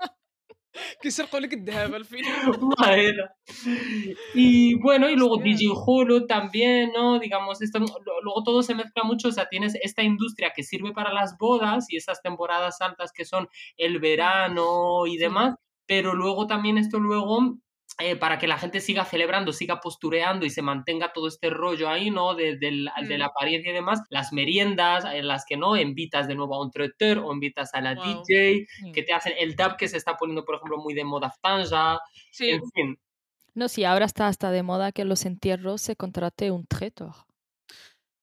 [1.01, 2.59] كيسرقوا لك الذهب al final.
[2.77, 3.33] Madera.
[4.33, 5.51] Y bueno, y luego Hostia.
[5.55, 7.19] DJ Hulu también, ¿no?
[7.19, 10.91] Digamos, esto, lo- luego todo se mezcla mucho, o sea, tienes esta industria que sirve
[10.93, 16.47] para las bodas y esas temporadas altas que son el verano y demás, pero luego
[16.47, 17.57] también esto luego...
[18.00, 21.88] eh, para que la gente siga celebrando, siga postureando y se mantenga todo este rollo
[21.88, 22.34] ahí, ¿no?
[22.34, 23.30] De, del- de la Mm.
[23.30, 27.18] apariencia y demás, las meriendas en las que no invitas de nuevo a un traiteur
[27.18, 28.04] o invitas a la Wow.
[28.26, 28.92] DJ, Mm.
[28.92, 31.98] que te hacen el dub que se está poniendo, por ejemplo, muy de moda Tanja,
[32.32, 32.98] Sí, en fin.
[33.54, 37.12] No, sí, ahora está hasta de moda que en los entierros se contrate un traitor.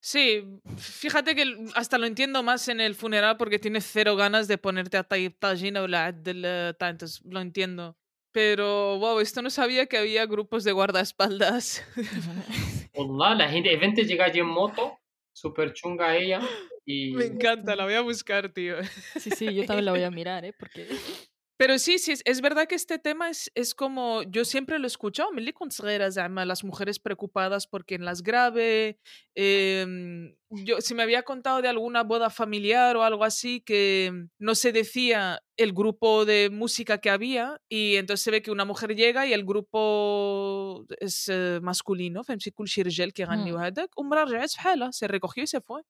[0.00, 0.42] sí.
[0.76, 4.96] Fíjate que hasta lo entiendo más en el funeral porque tienes cero ganas de ponerte
[4.96, 7.96] a Tayyip Tajin o la eh, entonces lo entiendo.
[8.32, 11.84] Pero, wow, esto no sabía que había grupos de guardaespaldas.
[12.94, 14.98] Wallah, la gente, gente llega allí en moto
[15.32, 16.40] Súper chunga ella.
[16.84, 17.12] Y...
[17.12, 18.76] Me encanta, la voy a buscar, tío.
[19.18, 20.52] Sí, sí, yo también la voy a mirar, ¿eh?
[20.52, 20.86] Porque...
[21.62, 24.88] Pero sí, sí, es verdad que este tema es, es como, yo siempre lo he
[24.88, 25.52] escuchado, me li
[26.44, 28.98] las mujeres preocupadas porque en las grave,
[29.36, 34.56] em, yo, si me había contado de alguna boda familiar o algo así que no
[34.56, 38.96] se decía el grupo de música que había y entonces se ve que una mujer
[38.96, 42.24] llega y el grupo es eh, masculino,
[43.12, 44.92] que mm.
[44.92, 45.82] se recogió y se fue.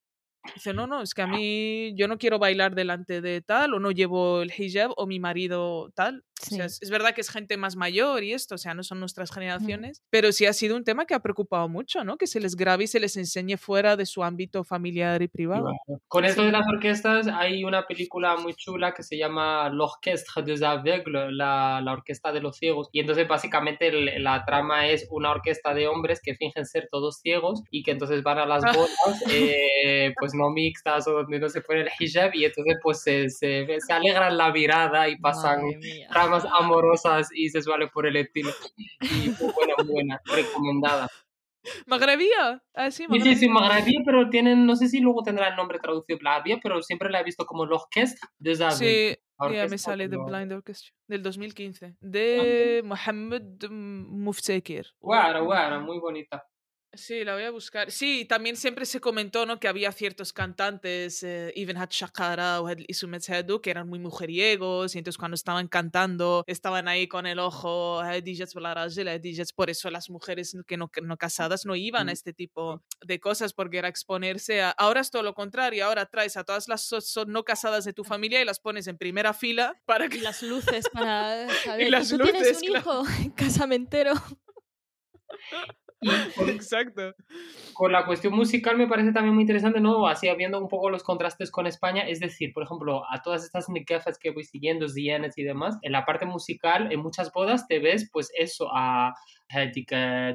[0.54, 3.80] Dice, no, no, es que a mí yo no quiero bailar delante de tal, o
[3.80, 6.24] no llevo el hijab, o mi marido tal.
[6.50, 9.00] O sea, es, verdad que es gente más mayor y esto, o sea, no son
[9.00, 12.16] nuestras generaciones, pero sí ha sido un tema que ha preocupado mucho, ¿no?
[12.16, 15.66] Que se les grabe y se les enseñe fuera de su ámbito familiar y privado.
[16.08, 20.62] Con esto de las orquestas, hay una película muy chula que se llama L'Orchestre des
[20.62, 25.74] Aveugles, la, la, orquesta de los ciegos, y entonces básicamente la trama es una orquesta
[25.74, 30.12] de hombres que fingen ser todos ciegos y que entonces van a las bodas, eh,
[30.18, 33.66] pues no mixtas o donde no se pone el hijab y entonces pues se, se,
[33.78, 35.60] se alegran la mirada y pasan
[36.40, 38.50] tramas amorosas y sexuales por el estilo.
[39.00, 41.08] Y pues, buena, buena, recomendada.
[41.86, 42.62] ¿Magrebía?
[42.74, 46.18] Ah, sí, sí, sí, Magrebía, pero tienen, no sé si luego tendrá el nombre traducido
[46.20, 49.18] Magrebía, pero siempre la he visto como l'Orchestre des Aveugles.
[49.38, 52.86] Sí, ya me sale de Blind Orchestra, del 2015, de ah.
[52.86, 54.86] Mohamed Muftekir.
[55.00, 56.44] Guara, guara, muy bonita.
[56.94, 57.90] Sí, la voy a buscar.
[57.90, 59.58] Sí, también siempre se comentó ¿no?
[59.58, 63.22] que había ciertos cantantes, eh, Hat Shakara o Isumet
[63.62, 68.02] que eran muy mujeriegos y entonces cuando estaban cantando estaban ahí con el ojo,
[69.54, 73.54] por eso las mujeres que no, no casadas no iban a este tipo de cosas
[73.54, 74.70] porque era exponerse a...
[74.70, 76.92] Ahora es todo lo contrario, ahora traes a todas las
[77.26, 80.18] no casadas de tu familia y las pones en primera fila para que...
[80.18, 84.12] Y las luces para saber y las tú luces, tienes un hijo casamentero.
[86.48, 87.14] Exacto.
[87.74, 90.06] Con la cuestión musical me parece también muy interesante, ¿no?
[90.06, 93.68] Así viendo un poco los contrastes con España, es decir, por ejemplo, a todas estas
[93.68, 97.78] nikafas que voy siguiendo, Zienes y demás, en la parte musical, en muchas bodas te
[97.78, 99.14] ves, pues eso, a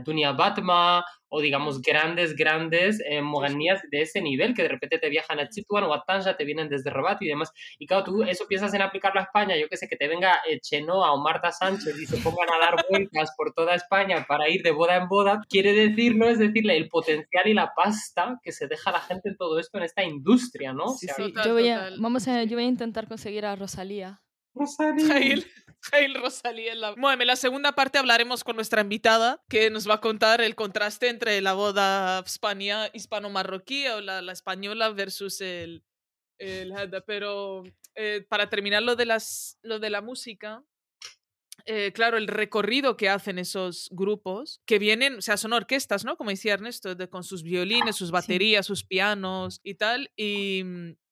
[0.04, 3.22] Dunia Batma o digamos grandes, grandes eh,
[3.92, 6.70] de ese nivel que de repente te viajan a Chituan o a Tanja, te vienen
[6.70, 7.52] desde Rabat y demás.
[7.80, 10.42] Y claro, tú eso piensas en aplicarlo a España, yo que sé, que te venga
[10.50, 14.50] eh, Chenoa o Marta Sánchez y se pongan a dar vueltas por toda España para
[14.50, 16.28] ir de boda en boda, quiere decir, ¿no?
[16.28, 19.78] Es decirle, el potencial y la pasta que se deja la gente en todo esto,
[19.78, 20.90] en esta industria, ¿no?
[20.90, 21.34] Sí, sí.
[21.44, 24.22] yo, voy a, vamos a, yo voy a intentar conseguir a Rosalía.
[24.58, 25.44] Rosalía.
[25.92, 26.92] Jail Rosalía la...
[26.92, 30.56] Bueno, en la segunda parte hablaremos con nuestra invitada, que nos va a contar el
[30.56, 32.24] contraste entre la boda
[32.94, 35.84] hispano-marroquí o la, la, española versus el,
[36.40, 36.74] el
[37.06, 37.64] Pero
[37.96, 40.64] eh, para terminar lo de, las, lo de la música,
[41.70, 46.16] eh, claro, el recorrido que hacen esos grupos, que vienen, o sea, son orquestas, ¿no?
[46.16, 50.64] Como decía Ernesto, de, con sus violines, sus baterías, sus pianos y tal, y,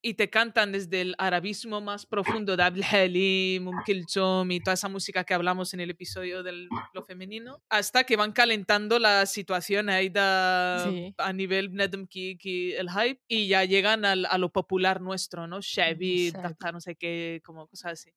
[0.02, 4.88] y, te cantan desde el arabismo más profundo de Abdel Halim, Um y toda esa
[4.88, 9.90] música que hablamos en el episodio de lo femenino, hasta que van calentando la situación
[9.90, 15.48] ahí a nivel Nedem y el hype, y ya llegan al, a lo popular nuestro,
[15.48, 15.60] ¿no?
[15.60, 16.32] Shabby,
[16.72, 18.12] no sé qué, como cosas así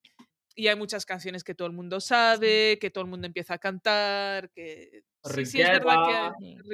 [0.55, 3.57] y hay muchas canciones que todo el mundo sabe, que todo el mundo empieza a
[3.59, 6.33] cantar, que sí, sí es verdad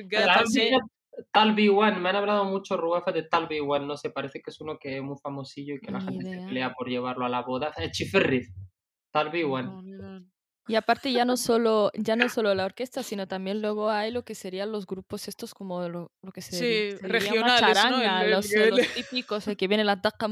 [0.09, 0.77] que
[1.31, 4.59] Talbi One, me han hablado mucho Ruefa de Talbi One, no sé, parece que es
[4.59, 7.41] uno que es muy famosillo y que la gente se pelea por llevarlo a la
[7.41, 7.73] boda.
[7.91, 8.53] Chiferriz,
[9.11, 10.25] Talbi One.
[10.67, 14.23] Y aparte ya no solo ya no solo la orquesta, sino también luego hay lo
[14.25, 18.29] que serían los grupos estos como lo, lo que se sí, regionales, charanga, ¿no?
[18.29, 20.27] los, los, típicos, el que viene la taqa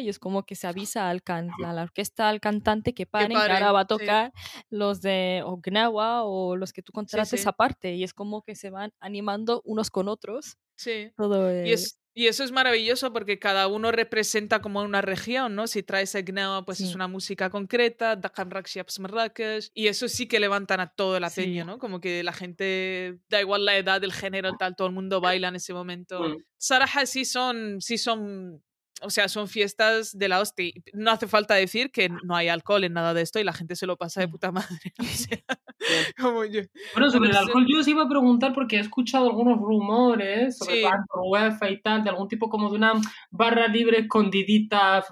[0.00, 3.30] y es como que se avisa al can, a la orquesta, al cantante que paren,
[3.30, 4.32] que, ahora va a tocar
[4.70, 8.92] los de Ognawa o los que tú contrates aparte y es como que se van
[8.98, 10.56] animando unos con otros.
[10.76, 11.12] Sí.
[11.16, 15.66] Todo, y es y eso es maravilloso porque cada uno representa como una región, ¿no?
[15.66, 20.80] Si traes Egnawa, pues es una música concreta, Dakar Marrakech, y eso sí que levantan
[20.80, 21.78] a todo el ateño, ¿no?
[21.78, 25.48] Como que la gente, da igual la edad, el género, tal, todo el mundo baila
[25.48, 26.20] en ese momento.
[26.20, 26.44] Mm.
[26.56, 28.62] Saraja sí son, sí son
[29.02, 30.72] o sea, son fiestas de la hostia.
[30.92, 33.76] No hace falta decir que no hay alcohol en nada de esto y la gente
[33.76, 34.30] se lo pasa de mm.
[34.30, 34.94] puta madre.
[36.18, 36.62] como yo.
[36.94, 40.82] Bueno, sobre el alcohol yo os iba a preguntar porque he escuchado algunos rumores sobre
[40.82, 40.86] sí.
[41.14, 42.92] UEFA y tal, de algún tipo como de una
[43.30, 45.04] barra libre escondidita,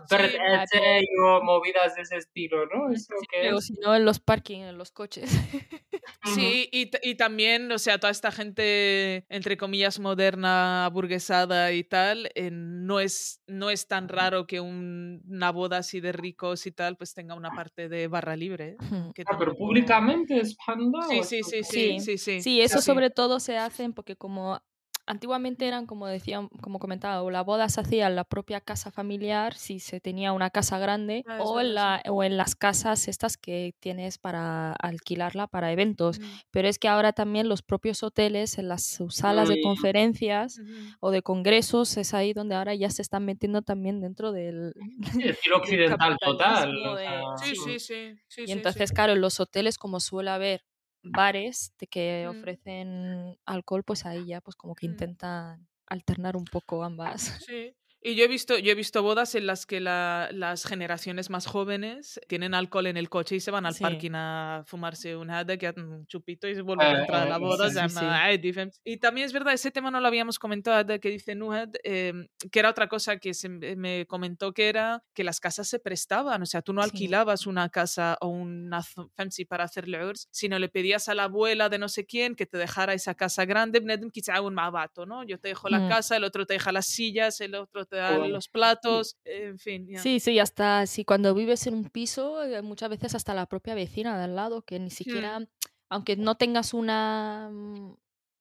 [1.23, 2.93] o movidas de ese estilo, ¿no?
[2.93, 5.31] Eso que si no, en los parking, en los coches.
[6.35, 12.31] sí, y, y, también, o sea, toda esta gente, entre comillas, moderna, aburguesada y tal,
[12.53, 17.15] no, es, no es tan raro que una boda así de ricos y tal, pues
[17.15, 18.77] tenga una parte de barra libre.
[19.15, 20.57] Que ah, pero públicamente es
[21.09, 24.61] sí, sí, sí, sí, sí, sí, sí, eso sobre todo se hacen porque como
[25.09, 28.91] antiguamente eran, como decía, como comentaba, o la boda se hacía en la propia casa
[28.93, 33.09] familiar, si se tenía una casa grande, Ah, o, en la, o en las casas
[33.09, 36.19] estas que tienes para alquilarla para eventos.
[36.19, 40.61] Ujú, Pero es que ahora también los propios hoteles, en las sus salas de conferencias
[41.01, 44.73] o de congresos, es ahí donde ahora ya se están metiendo también dentro del...
[45.23, 46.73] Sí, estilo occidental total.
[46.73, 47.63] de- sea, Sí, sí.
[47.65, 48.15] sí, sí.
[48.29, 48.95] sí, Y sí, entonces, sí.
[48.95, 50.63] claro, en los hoteles, como suele haber
[51.03, 52.29] bares de que Mm.
[52.29, 54.89] ofrecen alcohol, pues ahí ya pues como que Mm.
[54.89, 57.33] intentan alternar un poco ambas.
[57.47, 57.75] Sí.
[58.01, 61.47] Y yo he visto, yo he visto bodas en las que la, las generaciones más
[61.47, 63.83] jóvenes tienen alcohol en el coche y se van al sí.
[63.83, 67.39] parking a fumarse un que un chupito y se vuelven a entrar a ah, la
[67.39, 67.71] boda.
[67.71, 68.81] Sí, sí.
[68.85, 72.29] Y también es verdad, ese tema no lo habíamos comentado, que dice Nuhad, eh, em,
[72.51, 76.41] que era otra cosa que se me comentó que era que las casas se prestaban,
[76.43, 78.83] o sea, tú no alquilabas una casa o una
[79.17, 82.47] fancy para hacer leurs, sino le pedías a la abuela de no sé quién que
[82.47, 83.81] te dejara esa casa grande,
[85.07, 85.25] ¿no?
[85.25, 85.89] Yo te dejo la mm.
[85.89, 89.87] casa, el otro te deja las sillas, el otro te los platos, en fin.
[89.89, 90.01] ya.
[90.01, 93.75] Sí, sí, hasta si cuando vives en un piso, eh, muchas veces hasta la propia
[93.75, 95.47] vecina de al lado, que ni siquiera,
[95.89, 97.99] aunque no tengas una, mm, o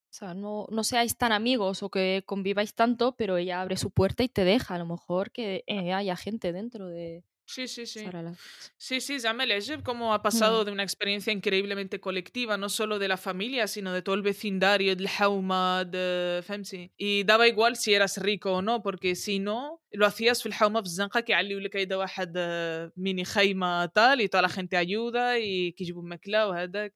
[0.10, 4.24] sea, no, no seáis tan amigos o que conviváis tanto, pero ella abre su puerta
[4.24, 8.05] y te deja, a lo mejor que eh, haya gente dentro de Sí, sí, sí.
[8.05, 8.35] Sara la-
[8.79, 10.65] Sí, sí, Jamel Ejeb, como ha pasado Mm.
[10.67, 14.97] de una experiencia increíblemente colectiva, no solo de la familia, sino de todo el vecindario,
[14.97, 19.83] del Hauma, de فهمتي y daba igual si eras rico o no, porque si no,
[19.93, 24.29] lo hacías في الحومة في الزنقة كيعليو لك هيدا واحد آه، ميني خيمة tal y
[24.29, 26.95] toda la gente ayuda y كيجيبوا ماكلة وهذاك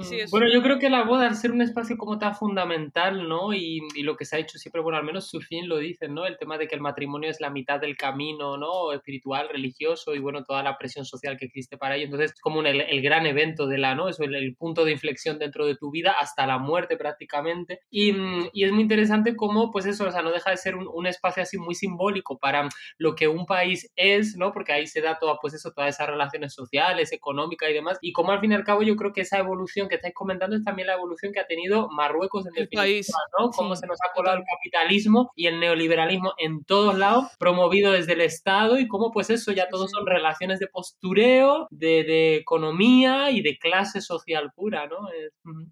[0.00, 3.52] Sí, Bueno, yo creo que la boda, al ser un espacio como tan fundamental, ¿no?
[3.52, 6.26] Y, y lo que se ha hecho siempre, bueno, al menos Sufín lo dicen, ¿no?
[6.26, 8.92] El tema de que el matrimonio es la mitad del camino, ¿no?
[8.92, 12.06] Espiritual, religioso y, bueno, toda la presión social que existe para ello.
[12.06, 14.08] Entonces, es como un- el, el gran evento de la, ¿no?
[14.08, 17.80] Es el, el punto de inflexión dentro de tu vida hasta la muerte prácticamente.
[17.90, 20.74] Y, mm, y es muy interesante cómo, pues eso, o sea, no deja de ser
[20.74, 22.68] un, un espacio así muy simbólico para
[22.98, 24.52] lo que un país es, ¿no?
[24.52, 27.98] Porque ahí se da toda, pues eso, todas esas relaciones sociales, económicas y demás.
[28.00, 30.54] Y como al fin y al cabo yo creo que esa evolución que estáis comentando
[30.56, 33.10] es también la evolución que ha tenido Marruecos en El definitiva, país.
[33.38, 33.50] ¿no?
[33.50, 37.92] Cómo Sí, se nos ha colado el capitalismo y el neoliberalismo en todos lados, promovido
[37.92, 39.88] desde el Estado y cómo pues eso ya sí.
[39.88, 45.08] son relaciones de postureo, de, de economía y de clase social pura, ¿no?
[45.10, 45.70] Es- ujú.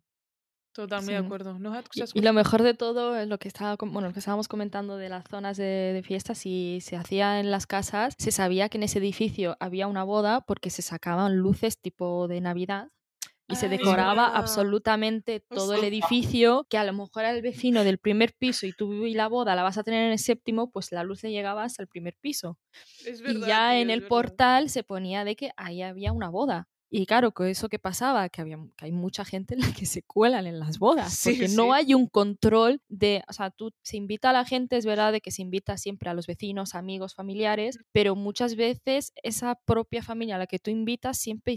[0.75, 1.21] Totalmente Sí.
[1.23, 1.59] de acuerdo.
[1.59, 1.75] ¿No?
[1.95, 4.99] Y, y lo mejor de todo es lo que estaba, bueno, lo que estábamos comentando
[4.99, 8.77] de las zonas de, de fiestas, si se hacía en las casas, se sabía que
[8.77, 12.91] en ese edificio había una boda porque se sacaban luces tipo de Navidad
[13.49, 17.99] y se Ah, decoraba absolutamente todo el edificio, que a lo mejor al vecino del
[17.99, 20.93] primer piso y tú y la boda la vas a tener en el séptimo, pues
[20.93, 22.59] la luz le llegaba hasta el primer piso.
[23.05, 24.09] Es y verdad, ya tío, en el verdad.
[24.09, 26.69] portal se ponía de que ahí había una boda.
[26.89, 29.87] Y claro, que eso que pasaba, que, había, que hay mucha gente en la que
[29.87, 31.57] se cuelan en las bodas, Sí, porque sí.
[31.57, 35.11] no hay un control de, o sea, tú se invita a la gente, es verdad
[35.13, 40.03] de que se invita siempre a los vecinos, amigos, familiares, pero muchas veces esa propia
[40.03, 41.55] familia a la que tú invitas siempre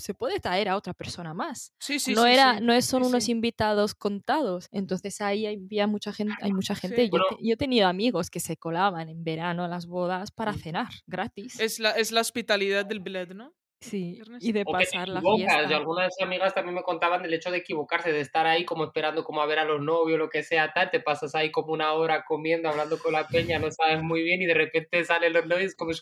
[0.00, 1.72] se puede traer a otra persona más.
[1.78, 2.64] Sí, sí, no sí, era, sí.
[2.64, 3.32] no es- son Sí, unos sí.
[3.32, 4.68] invitados contados.
[4.72, 7.04] Entonces ahí había mucha gente, hay mucha gente.
[7.06, 7.24] Yo, Bueno.
[7.30, 10.60] te- yo he tenido amigos que se colaban en verano a las bodas para Sí.
[10.60, 11.60] cenar gratis.
[11.60, 13.54] Es la, es la hospitalidad del bled, ¿no?
[13.82, 15.66] Sí, y de pasar la fiesta.
[15.66, 19.24] Yo, algunas amigas también me contaban del hecho de equivocarse, de estar ahí como esperando
[19.24, 20.90] como a ver a los novios, lo que sea, tal.
[20.90, 24.42] Te pasas ahí como una hora comiendo, hablando con la peña, no sabes muy bien
[24.42, 26.00] y de repente salen los novios como es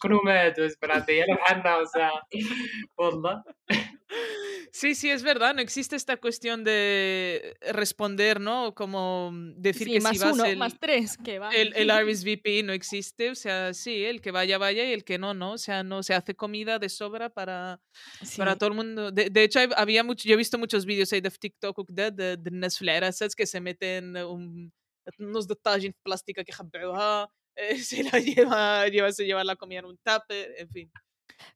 [0.59, 2.11] espérate, ya no anda, o sea,
[2.99, 3.43] ¿verdad?
[4.71, 8.75] Sí, sí, es verdad, no existe esta cuestión de responder, ¿no?
[8.75, 11.51] Como decir que más si vas uno, el, más tres, que va.
[11.51, 15.19] El, el RSVP no existe, o sea, sí, el que vaya, vaya y el que
[15.19, 17.81] no, no, o sea, no, se hace comida de sobra para,
[18.37, 19.11] para todo el mundo.
[19.11, 23.47] De, hecho, había yo he visto muchos vídeos ahí de TikTok de, de, de que
[23.47, 24.73] se meten un,
[25.19, 26.53] unos detalles plástica que
[27.57, 30.93] eh, se la lleva, lleva, se lleva la comida en un tupper, en fin.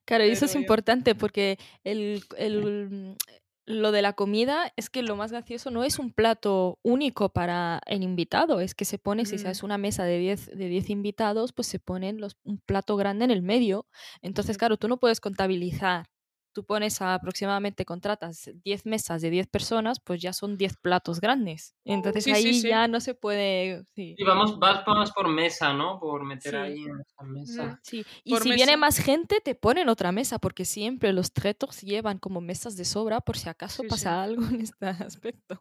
[0.04, 3.16] Claro, y eso es importante porque el, el-
[3.64, 7.80] lo de la comida es que lo más gracioso no es un plato único para
[7.86, 9.46] el invitado, es que se pone, si Mm.
[9.46, 13.24] es una mesa de 10 de 10 invitados, pues se ponen los, un plato grande
[13.24, 13.86] en el medio.
[14.20, 16.06] Entonces, claro, tú no puedes contabilizar.
[16.52, 21.20] Tú pones a aproximadamente, contratas 10 mesas de 10 personas, pues ya son 10 platos
[21.20, 21.74] grandes.
[21.84, 22.68] Entonces Sí, sí, ahí sí.
[22.68, 23.84] ya no se puede...
[23.94, 24.14] Sí.
[24.16, 25.98] Y vamos, vas, vas por mesa, ¿no?
[25.98, 27.80] Por meter ahí en esa mesa.
[27.82, 31.80] Sí, y Por si viene más gente, te ponen otra mesa, porque siempre los tretos
[31.80, 35.60] llevan como mesas de sobra por si acaso pasa algo en este aspecto.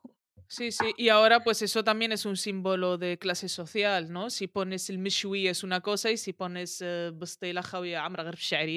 [0.51, 4.29] Sí, sí, y ahora pues eso también es un símbolo de clase social, ¿no?
[4.29, 7.11] Si pones el mishwi es una cosa y si pones eh,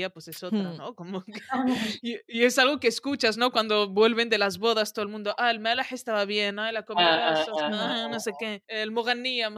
[0.09, 0.77] pues es otra, hmm.
[0.77, 0.95] ¿no?
[0.95, 1.25] Como
[2.01, 3.51] y, es algo que escuchas, ¿no?
[3.51, 6.85] Cuando vuelven de las bodas todo el mundo, ah, el melah estaba bien, ah, la
[6.85, 9.51] comida, ah, ah, ah, no sé qué, el moganía,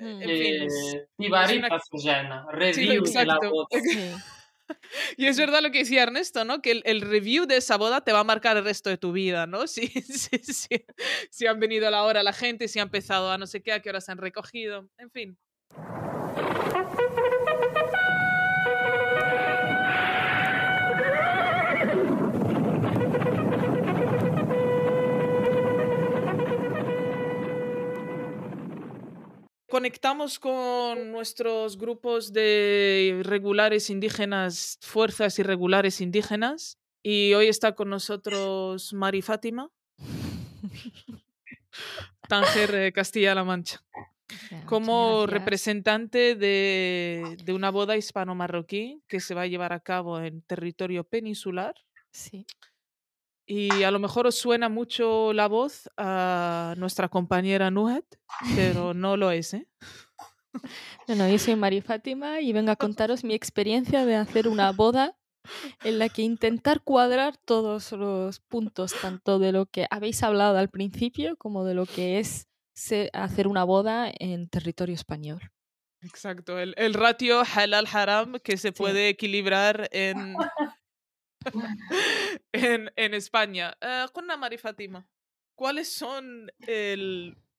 [0.00, 0.62] en fin.
[0.62, 0.96] Es,
[2.52, 3.68] review de la boda.
[5.16, 6.62] Y es verdad lo que decía Ernesto, ¿no?
[6.62, 9.46] Que el, review de esa boda te va a marcar el resto de tu vida,
[9.46, 9.66] ¿no?
[9.66, 10.86] Si, si, si,
[11.30, 13.72] si han venido a la hora la gente, si ha empezado a no sé qué,
[13.72, 15.38] a qué horas han recogido, en fin.
[29.72, 38.92] Conectamos con nuestros grupos de irregulares indígenas, fuerzas irregulares indígenas, y hoy está con nosotros
[38.92, 39.70] Mari Fátima,
[42.28, 43.82] Tanger Castilla-La Mancha,
[44.66, 50.42] como representante de, de, una boda hispano-marroquí que se va a llevar a cabo en
[50.42, 51.74] territorio peninsular.
[52.10, 52.44] Sí.
[53.46, 58.04] Y a lo mejor os suena mucho la voz a nuestra compañera Nuhat,
[58.56, 59.68] pero no lo es, ¿eh?
[61.06, 65.16] Bueno, yo soy Mari Fátima y vengo a contaros mi experiencia de hacer una boda
[65.82, 70.68] en la que intentar cuadrar todos los puntos, tanto de lo que habéis hablado al
[70.68, 72.48] principio como de lo que es
[73.12, 75.40] hacer una boda en territorio español.
[76.02, 80.34] Exacto, el, el ratio halal-haram que se puede equilibrar en,
[82.52, 83.76] en, España.
[83.80, 85.06] Uh, eh, Mari Fátima,
[85.54, 86.50] ¿cuáles son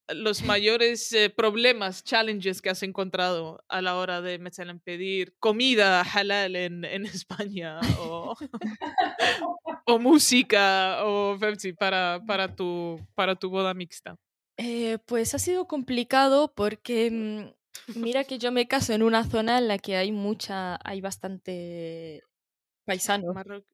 [0.08, 4.38] los mayores eh, problemas, challenges que has encontrado a la hora de
[4.84, 8.36] pedir comida halal en, España o,
[9.98, 11.38] música o
[11.78, 14.16] para, para, tu, para tu boda mixta?
[14.56, 19.58] Eh, pues ha sido complicado porque mm, mira que yo me caso en una zona
[19.58, 22.22] en la que hay mucha, hay bastante
[22.84, 23.32] paisano.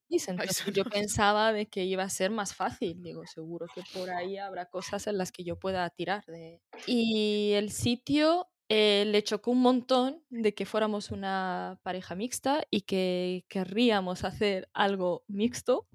[0.09, 3.03] Entonces yo pensaba de que iba a ser más fácil.
[3.03, 6.25] Digo, seguro que por ahí habrá cosas en las que yo pueda tirar.
[6.27, 6.61] De...
[6.87, 12.83] Y el sitio eh, le chocó un montón de que fuéramos una pareja mixta y
[12.83, 15.89] que querríamos hacer algo mixto.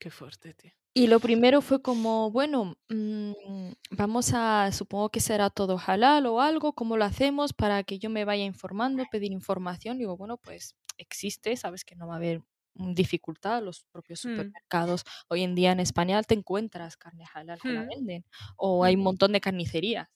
[0.00, 0.72] Qué fuerte, tío.
[0.96, 6.40] Y lo primero fue como, bueno, mm, vamos a, supongo que será todo halal o
[6.40, 9.98] algo, ¿cómo lo hacemos para que yo me vaya informando, pedir información?
[9.98, 12.42] Digo, bueno, pues existe, sabes que no va a haber
[12.74, 14.28] dificultad los propios mm.
[14.28, 15.04] supermercados.
[15.28, 17.88] Hoy en día en España te encuentras carne halal que la mm.
[17.88, 18.24] venden
[18.56, 20.08] o hay un montón de carnicerías.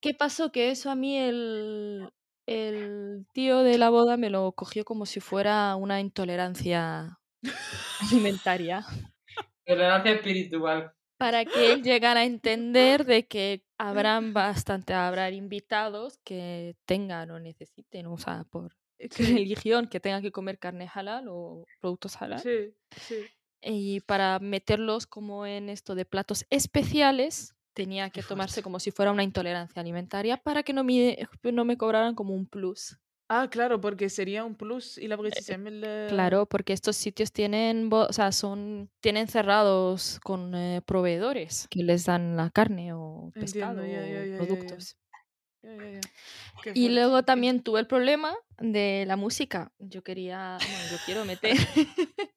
[0.00, 0.52] ¿Qué pasó?
[0.52, 2.10] Que eso a mí el,
[2.46, 7.18] el tío de la boda me lo cogió como si fuera una intolerancia
[8.10, 8.84] alimentaria.
[9.66, 10.92] Intolerancia espiritual.
[11.18, 17.40] Para que él llegara a entender de que habrán bastante, habrá invitados que tengan o
[17.40, 22.40] necesiten, o sea, por religión que tenga que comer carne halal o productos halal.
[22.40, 23.26] Sí, sí.
[23.62, 29.12] Y para meterlos como en esto de platos especiales, tenía que tomarse como si fuera
[29.12, 31.18] una intolerancia alimentaria para que no me,
[31.52, 32.98] no me cobraran como un plus.
[33.28, 38.12] Ah, claro, porque sería un plus y la eh, Claro, porque estos sitios tienen, o
[38.12, 44.36] sea, son tienen cerrados con eh, proveedores que les dan la carne o pescado o
[44.36, 44.96] productos.
[46.74, 49.72] Y luego también tuve el problema de la música.
[49.78, 50.58] Yo quería,
[50.90, 51.56] yo quiero meter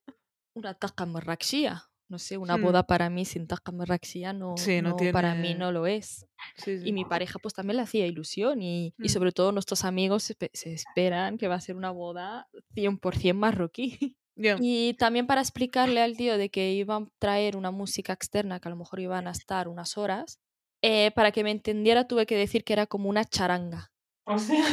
[0.53, 1.83] una taqa marraxía.
[2.07, 2.63] No sé, una hmm.
[2.63, 6.25] boda para mí sin taqa marraxía no, no, para mí no lo es.
[6.65, 9.09] Y mi pareja pues también le hacía ilusión y, y hmm.
[9.09, 10.35] sobre todo nuestros amigos se,
[10.73, 14.17] esperan que va a ser una boda 100% marroquí.
[14.61, 18.69] Y también para explicarle al tío de que iban a traer una música externa que
[18.69, 20.39] a lo mejor iban a estar unas horas,
[20.81, 23.91] eh, para que me entendiera tuve que decir que era como una charanga.
[24.25, 24.63] O sea...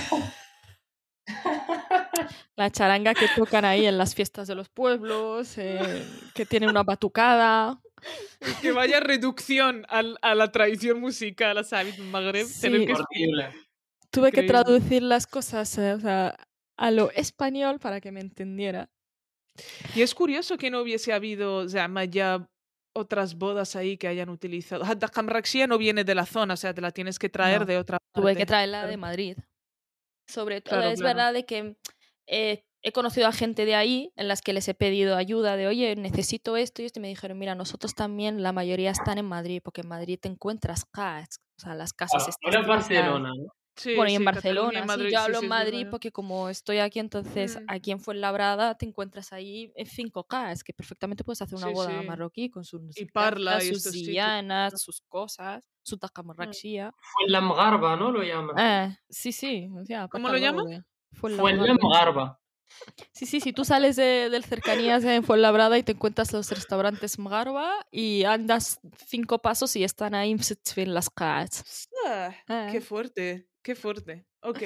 [2.57, 6.05] La charanga que tocan ahí en las fiestas de los pueblos, eh,
[6.35, 7.81] que tiene una batucada.
[8.63, 11.99] Que vaya reducción a la tradición musical, ¿sabes?
[11.99, 12.47] Magreb.
[12.47, 12.71] Sí,
[14.11, 15.99] Tuve que traducir las cosas eh,
[16.77, 18.89] a lo español para que me entendiera.
[19.95, 22.49] Y es curioso que no hubiese habido, o sea, ya
[22.97, 24.83] otras bodas ahí que hayan utilizado.
[24.85, 27.79] Hadda Hamraxia no viene de la zona, o sea, te la tienes que traer de
[27.79, 28.21] otra parte.
[28.21, 29.39] Tuve que traerla de Madrid.
[30.29, 31.77] Sobre todo, es verdad de que
[32.27, 35.69] eh, he conocido a gente de ahí en las que les he pedido ayuda de,
[35.69, 39.27] oye, necesito esto y esto, y me dijeron, mira, nosotros también, la mayoría están en
[39.27, 42.67] Madrid, porque en Madrid te encuentras CAS, o sea, las casas están...
[42.67, 43.33] Barcelona,
[43.85, 47.64] bueno, y en Barcelona, sí, yo hablo en Madrid porque como estoy aquí, entonces mm.
[47.68, 52.03] aquí en Fuenlabrada te encuentras ahí en 5K, es que perfectamente puedes hacer una boda
[52.03, 55.97] marroquí con sus y parla, sus dianas, sus cosas, su.
[55.97, 56.93] Mm.
[57.14, 58.11] Fuenlamgarba, ¿no?
[58.11, 58.59] Lo llaman.
[58.59, 59.68] Eh, sí, sí.
[60.11, 60.85] ¿Cómo lo llaman?
[61.12, 62.41] Fuenlamgarba.
[63.12, 67.18] Sí, sí, si tú sales de, del cercanías en Fuenlabrada y te encuentras los restaurantes
[67.18, 70.37] Mgarba y andas cinco pasos y están ahí
[70.77, 71.89] en las calles.
[72.07, 73.49] Ah, qué fuerte.
[73.67, 74.25] Qué fuerte.
[74.43, 74.62] Ok.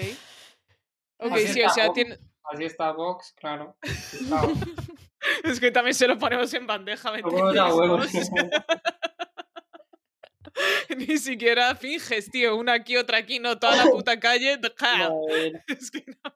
[1.20, 2.18] Ok, sí, o sea, tiene.
[2.44, 3.74] Así está Vox, claro.
[5.44, 7.10] es que también se lo ponemos en bandeja.
[10.98, 12.56] Ni siquiera finges, tío.
[12.56, 14.60] Una aquí, otra aquí, no, toda la puta calle.
[15.66, 16.34] es que no.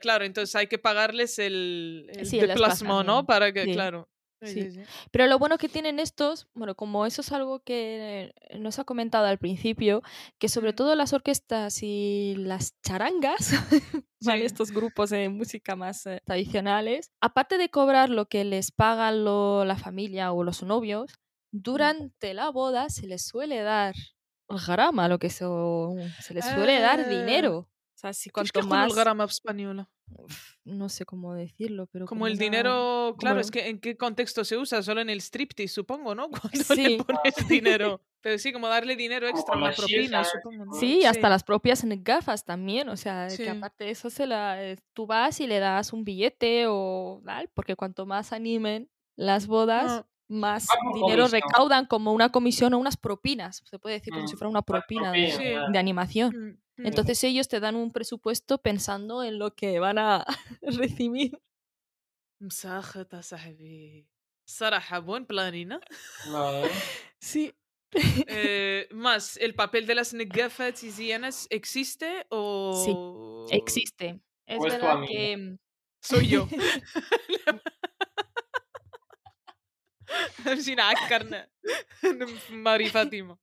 [0.00, 3.26] claro, entonces hay que pagarles el, el, plasma, ¿no?
[3.26, 4.08] Para que, claro.
[4.42, 4.70] Sí.
[5.10, 9.26] Pero lo bueno que tienen estos, bueno, como eso es algo que nos ha comentado
[9.26, 10.02] al principio,
[10.38, 13.50] que sobre todo las orquestas y las charangas,
[14.20, 19.76] estos grupos de música más eh, tradicionales, aparte de cobrar lo que les paga la
[19.76, 21.14] familia o los novios,
[21.52, 23.94] durante la boda se les suele dar
[24.66, 27.08] grama, lo que se les suele dar ah.
[27.08, 27.58] dinero.
[27.58, 28.90] O sea, si cuanto más...
[28.90, 29.90] el grama española?
[30.64, 32.06] No sé cómo decirlo, pero...
[32.06, 35.74] Como, el dinero, claro, es que en qué contexto se usa, solo en el striptease,
[35.74, 36.28] supongo, ¿no?
[36.30, 38.00] Cuando le pones dinero.
[38.22, 40.74] Pero sí, como darle dinero extra, una propina, supongo.
[40.74, 44.76] Sí, hasta las propias gafas también, o sea, que aparte de eso se la, eh,
[44.92, 49.90] tú vas y le das un billete o tal, porque cuanto más animen las bodas,
[49.90, 50.06] ah.
[50.28, 54.38] más dinero recaudan como una comisión o unas propinas, se puede decir como si mm,
[54.38, 56.34] fuera una propina de, animación.
[56.36, 56.58] Mm.
[56.79, 60.25] Entonces ellos te dan un presupuesto pensando en lo que van a
[60.61, 61.39] recibir.
[62.41, 64.07] مساخطة صاحبي
[64.45, 65.79] صراحة buen planina.
[67.19, 67.53] Sí.
[68.27, 71.11] Eh, más, ¿el papel de las negafas y
[71.49, 73.45] existe o...?
[73.47, 74.19] Sí, existe.
[74.45, 75.57] Es verdad que...
[76.01, 76.47] Soy yo.
[80.59, 80.77] Sin
[81.09, 81.49] carne.
[82.51, 83.39] Mari Fátima.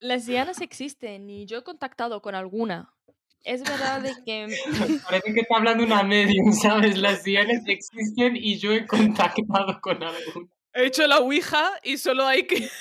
[0.00, 2.92] las dianas existen y yo he contactado con alguna.
[3.44, 4.48] Es verdad de que...
[5.04, 6.98] Parece que está hablando una medium, ¿sabes?
[6.98, 10.50] Las dianas existen y yo he contactado con alguna.
[10.72, 12.68] He hecho la Ouija y solo hay que...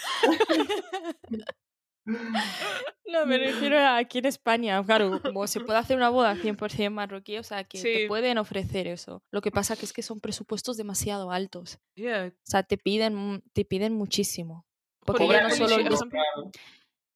[3.05, 4.83] No, me refiero a aquí en España.
[4.83, 8.87] Claro, como se puede hacer una boda 100% marroquí, o sea, que te pueden ofrecer
[8.87, 9.21] eso.
[9.29, 11.77] Lo que pasa que es que son presupuestos demasiado altos.
[11.97, 14.65] O sea, te piden, te piden muchísimo.
[15.05, 15.77] Porque ya no solo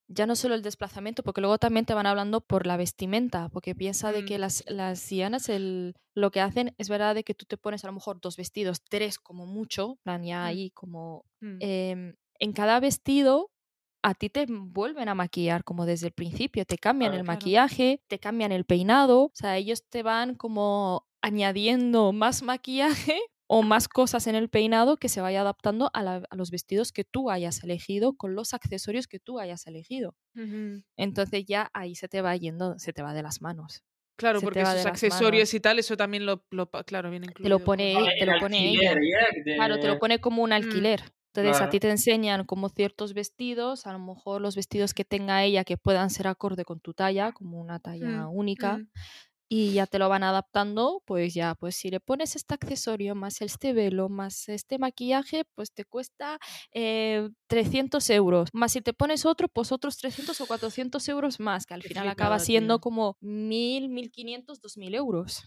[0.07, 3.75] ya no solo el desplazamiento, porque luego también te van hablando por la vestimenta, porque
[3.75, 4.41] piensa de que mm.
[4.41, 5.11] las, las
[5.49, 8.37] el, lo que hacen es verdad de que tú te pones a lo mejor dos
[8.37, 10.45] vestidos, tres como mucho, plan ya mm.
[10.45, 11.25] ahí como...
[11.41, 11.57] Mm.
[11.59, 13.51] Em, en cada vestido
[14.03, 18.19] a ti te vuelven a maquillar como desde el principio, te cambian el maquillaje, te
[18.19, 23.17] cambian el peinado, o sea, ellos te van como añadiendo más maquillaje
[23.47, 27.29] o más cosas en el peinado que se vaya adaptando a, los vestidos que tú
[27.29, 30.15] hayas elegido con los accesorios que tú hayas elegido.
[30.95, 33.83] Entonces ya ahí se te va yendo, se te va de las manos.
[34.15, 36.45] Claro, porque esos accesorios y tal, eso también lo,
[36.85, 37.43] claro, viene incluido.
[37.43, 38.75] Te lo pone, te lo pone
[39.55, 40.53] Claro, te lo pone como un mm.
[40.53, 41.03] alquiler.
[41.35, 45.43] Entonces a ti te enseñan como ciertos vestidos, a lo mejor los vestidos que tenga
[45.43, 48.77] ella que puedan ser acorde con tu talla, como una talla mm, única.
[48.77, 48.87] Mm
[49.55, 53.39] y ya te lo van adaptando, pues ya, pues si le pones este accesorio más
[53.39, 56.39] este velo más este maquillaje, pues te cuesta
[56.71, 58.49] 300 eh, euros.
[58.51, 62.09] Más si te pones otro, pues otros 300 o 400 euros más, que al final
[62.09, 65.43] acaba siendo como 1000, 1500, 2000 euros.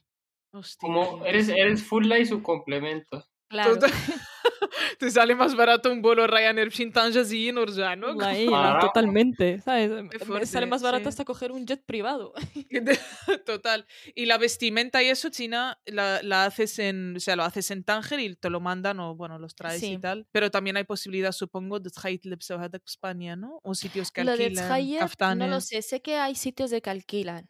[0.78, 3.26] como eres, eres full light su complemento.
[3.48, 3.76] Claro.
[4.98, 6.92] te sale más barato un vuelo Ryanair sin
[7.32, 7.52] y
[7.96, 8.14] ¿no?
[8.80, 9.90] totalmente, ¿sabes?
[10.26, 12.32] Me sale más barato hasta coger un jet privado.
[13.46, 13.86] Total.
[14.14, 17.84] Y la vestimenta y eso, China, la, la, haces en, o sea, lo haces en
[17.84, 20.26] Tánger y te lo mandan o, bueno, los traes y tal.
[20.32, 21.90] Pero también hay posibilidad, supongo, de
[22.70, 23.60] de España, ¿no?
[23.62, 27.48] O sitios que alquilan, No lo sé, sé que hay sitios de que alquilan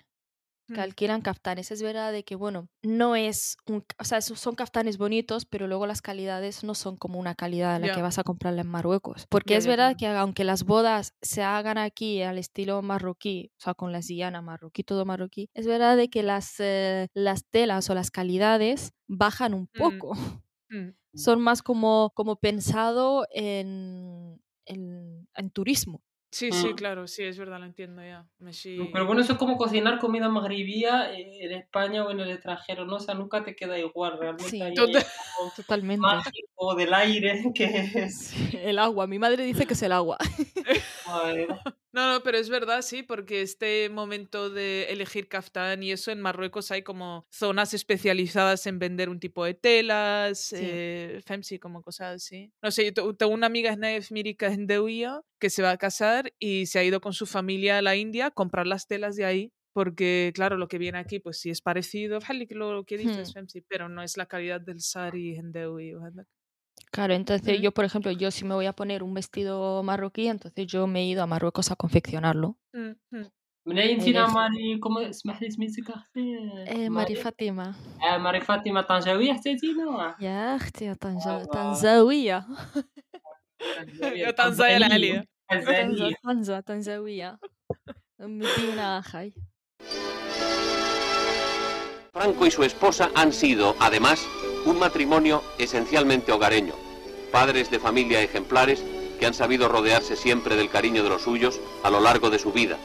[0.72, 1.70] que alquilan kaftanes.
[1.70, 5.86] Es verdad de que, bueno, no es un, o sea, son kaftanes bonitos, pero luego
[5.86, 9.26] las calidades no son como una calidad de la que vas a comprarla en Marruecos.
[9.28, 13.74] Porque es verdad que aunque las bodas se hagan aquí al estilo marroquí, o sea,
[13.74, 17.94] con la sillana marroquí, todo marroquí, es verdad de que las, eh, las telas o
[17.94, 19.78] las calidades bajan un mm.
[19.78, 20.14] poco.
[20.68, 20.90] Mm.
[21.14, 26.02] Son más como, como pensado en, en, en turismo.
[26.36, 26.74] Sí, sí, mm.
[26.74, 28.26] claro, sí, es verdad, lo entiendo ya.
[28.92, 32.96] Pero bueno, eso es como cocinar comida magribía en España o en el extranjero, ¿no?
[32.96, 34.50] O sea, nunca te queda igual, realmente.
[34.50, 34.60] Sí,
[35.56, 36.06] totalmente.
[36.56, 39.06] O del aire, que es el agua.
[39.06, 40.18] Mi madre dice que es el agua.
[41.92, 46.20] No, no, pero es verdad, sí, porque este momento de elegir kaftán y eso en
[46.20, 50.56] Marruecos hay como zonas especializadas en vender un tipo de telas, sí.
[50.58, 52.52] eh, femsi, como cosas así.
[52.62, 56.66] No sé, yo tengo una amiga, Snaef Mirika Hendeuya, que se va a casar y
[56.66, 59.52] se ha ido con su familia a la India a comprar las telas de ahí
[59.76, 62.18] porque claro, lo que viene aquí pues sí es parecido,
[62.50, 63.58] lo que dices, hmm.
[63.68, 65.94] pero no es la calidad del sari hendeui.
[66.95, 70.67] Claro, entonces yo, por ejemplo, yo si me voy a poner un vestido marroquí, entonces
[70.67, 72.57] yo me he ido a Marruecos a confeccionarlo.
[73.65, 79.51] منين انتينا ماري كوم اسمح لي سميتك اختي ماري فاطمه اه ماري فاطمه طنجاويه حتى
[79.51, 82.45] انتينا يا اختي طنجا طنجاويه
[84.01, 85.25] يا طنجاويه العاليه
[86.23, 87.39] طنجه طنجاويه
[88.19, 89.33] مدينه اخي
[92.13, 94.17] Franco y su esposa han sido, además,
[94.65, 96.75] un matrimonio esencialmente hogareño,
[97.36, 98.82] padres de familia ejemplares
[99.20, 102.50] que han sabido rodearse siempre del cariño de los suyos a lo largo de su
[102.50, 102.78] vida,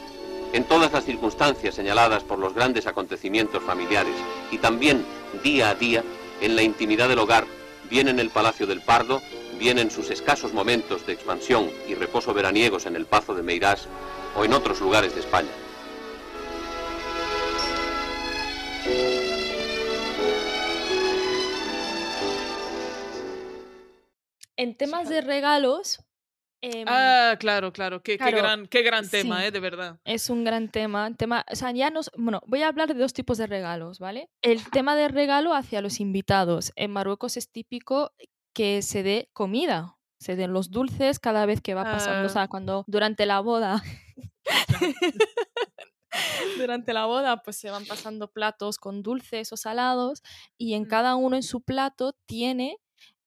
[0.52, 4.12] en todas las circunstancias señaladas por los grandes acontecimientos familiares
[4.50, 5.06] y también
[5.42, 6.04] día a día
[6.42, 7.46] en la intimidad del hogar,
[7.88, 9.22] bien en el Palacio del Pardo,
[9.58, 13.88] bien en sus escasos momentos de expansión y reposo veraniegos en el Pazo de Meirás
[14.36, 15.48] o en otros lugares de España.
[24.56, 26.00] En temas de regalos.
[26.60, 28.02] Em, ah, claro, claro.
[28.02, 29.50] Qué, gran, qué gran tema, ¿eh?
[29.50, 29.98] De verdad.
[30.04, 31.12] Es un gran tema.
[31.16, 34.30] tema o sea, ya nos, bueno, voy a hablar de dos tipos de regalos, ¿vale?
[34.42, 36.72] El tema de regalo hacia los invitados.
[36.76, 38.12] En Marruecos es típico
[38.54, 39.96] que se dé comida.
[40.20, 42.22] Se den los dulces cada vez que va pasando.
[42.22, 42.32] O ah.
[42.32, 43.82] sea, cuando durante la boda.
[46.58, 50.22] durante la boda pues se van pasando platos con dulces o salados
[50.58, 50.88] y en mm.
[50.88, 52.76] cada uno en su plato tiene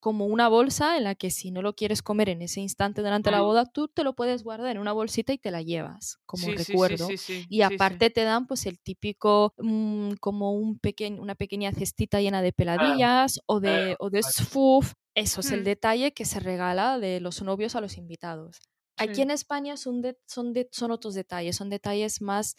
[0.05, 3.31] como una bolsa en la que si no lo quieres comer en ese instante durante
[3.31, 6.45] la boda, tú te lo puedes guardar en una bolsita y te la llevas como
[6.51, 7.07] recuerdo.
[7.49, 10.79] y aparte te dan pues el típico, mm, como un
[11.17, 14.93] una pequeña cestita llena de peladillas o de, o de sfuf.
[15.15, 18.59] Eso es el detalle que se regala de los novios a los invitados.
[18.97, 22.57] Aquí en España son, son, son otros detalles, son detalles más,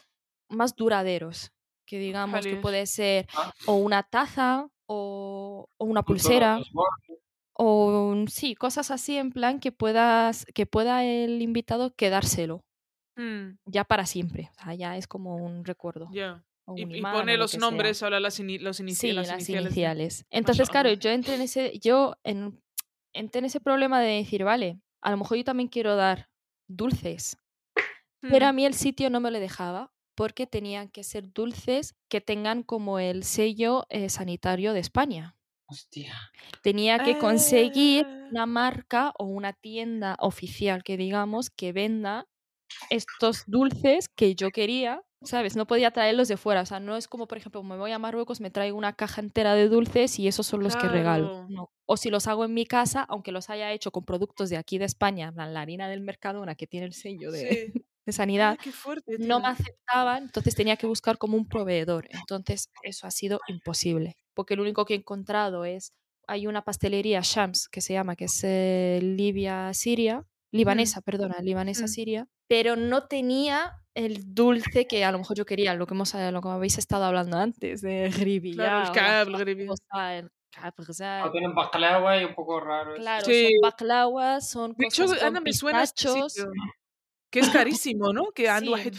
[0.48, 1.52] más duraderos,
[1.86, 3.54] que digamos que puede ser ah.
[3.66, 6.58] o una taza o, o una pulsera
[7.58, 12.64] o sí, cosas así en plan que puedas que pueda el invitado quedárselo
[13.16, 13.58] mm.
[13.64, 16.08] ya para siempre, o sea, ya es como un recuerdo.
[16.74, 19.28] Y, pone los nombres, ahora las, los iniciales.
[19.28, 20.26] las iniciales.
[20.30, 22.60] Entonces, claro, yo entré en ese, yo en,
[23.12, 26.28] entré en ese problema de decir, vale, a lo mejor yo también quiero dar
[26.68, 27.38] dulces,
[28.20, 28.56] pero a mm.
[28.56, 32.98] mí el sitio no me lo dejaba porque tenían que ser dulces que tengan como
[32.98, 35.36] el sello eh, sanitario de España.
[35.68, 36.14] Hostia.
[36.62, 38.28] Tenía que conseguir ah.
[38.30, 42.26] una marca o una tienda oficial que digamos que venda
[42.90, 45.56] estos dulces que yo quería, ¿sabes?
[45.56, 47.98] No podía traerlos de fuera, o sea, no es como, por ejemplo, me voy a
[47.98, 51.46] Marruecos, me traigo una caja entera de dulces y esos son los que regalo.
[51.48, 51.70] No.
[51.84, 54.78] O si los hago en mi casa, aunque los haya hecho con productos de aquí
[54.78, 57.72] de España, la harina del Mercadona que tiene el sello de,
[58.06, 58.58] de sanidad,
[59.18, 62.08] no me aceptaban, entonces tenía que buscar como un proveedor.
[62.10, 65.94] Entonces eso ha sido imposible porque lo único que he encontrado es,
[66.28, 70.56] hay una pastelería Shams que se llama, que es eh, Libia Siria, mm.
[70.56, 71.88] libanesa, perdona, libanesa mm.
[71.88, 76.14] Siria, pero no tenía el dulce que a lo mejor yo quería, lo que, hemos,
[76.14, 78.92] eh, lo que habéis estado hablando antes, de gribilla.
[78.92, 80.30] Claro, el
[81.32, 82.94] tienen baklava y un poco raro.
[82.94, 86.08] Claro, son baklava, son de hecho, cosas Ana, me suena este
[87.30, 88.32] que es carísimo, ¿no?
[88.32, 88.90] Que ando sí.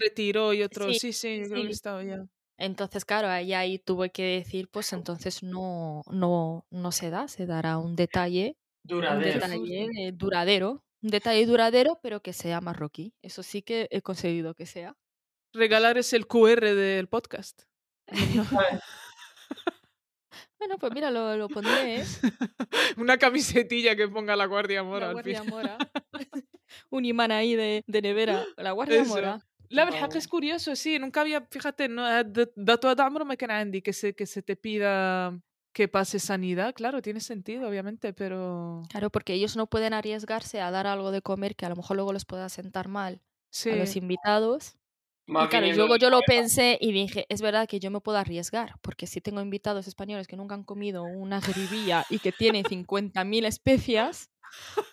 [0.00, 0.92] retiro y otro.
[0.92, 2.24] Sí, sí, sí, yo creo que he estado ya.
[2.56, 7.46] Entonces, claro, ahí, ahí tuve que decir, pues entonces no, no, no se da, se
[7.46, 9.24] dará un detalle, duradero.
[9.24, 13.12] un detalle duradero, un detalle duradero, pero que sea marroquí.
[13.22, 14.96] Eso sí que he conseguido que sea.
[15.52, 17.62] Regalar es el QR del podcast.
[20.58, 22.00] bueno, pues mira, lo, lo pondré.
[22.00, 22.04] ¿eh?
[22.96, 25.08] Una camisetilla que ponga la Guardia Mora.
[25.08, 25.78] La Guardia Mora.
[26.90, 28.44] un imán ahí de, de nevera.
[28.56, 29.40] La Guardia Mora.
[29.70, 32.04] La verdad es curioso, sí, nunca había, fíjate, no,
[32.56, 35.40] dato a me queda Andy que se, que se te pida
[35.72, 38.82] que pase sanidad, claro, tiene sentido, obviamente, pero...
[38.90, 41.96] Claro, porque ellos no pueden arriesgarse a dar algo de comer que a lo mejor
[41.96, 43.20] luego les pueda sentar mal
[43.64, 44.76] a los invitados.
[45.26, 48.74] Y claro, luego yo lo pensé y dije, es verdad que yo me puedo arriesgar,
[48.82, 53.46] porque si tengo invitados españoles que nunca han comido una gribilla y que tiene 50.000
[53.46, 54.30] especias,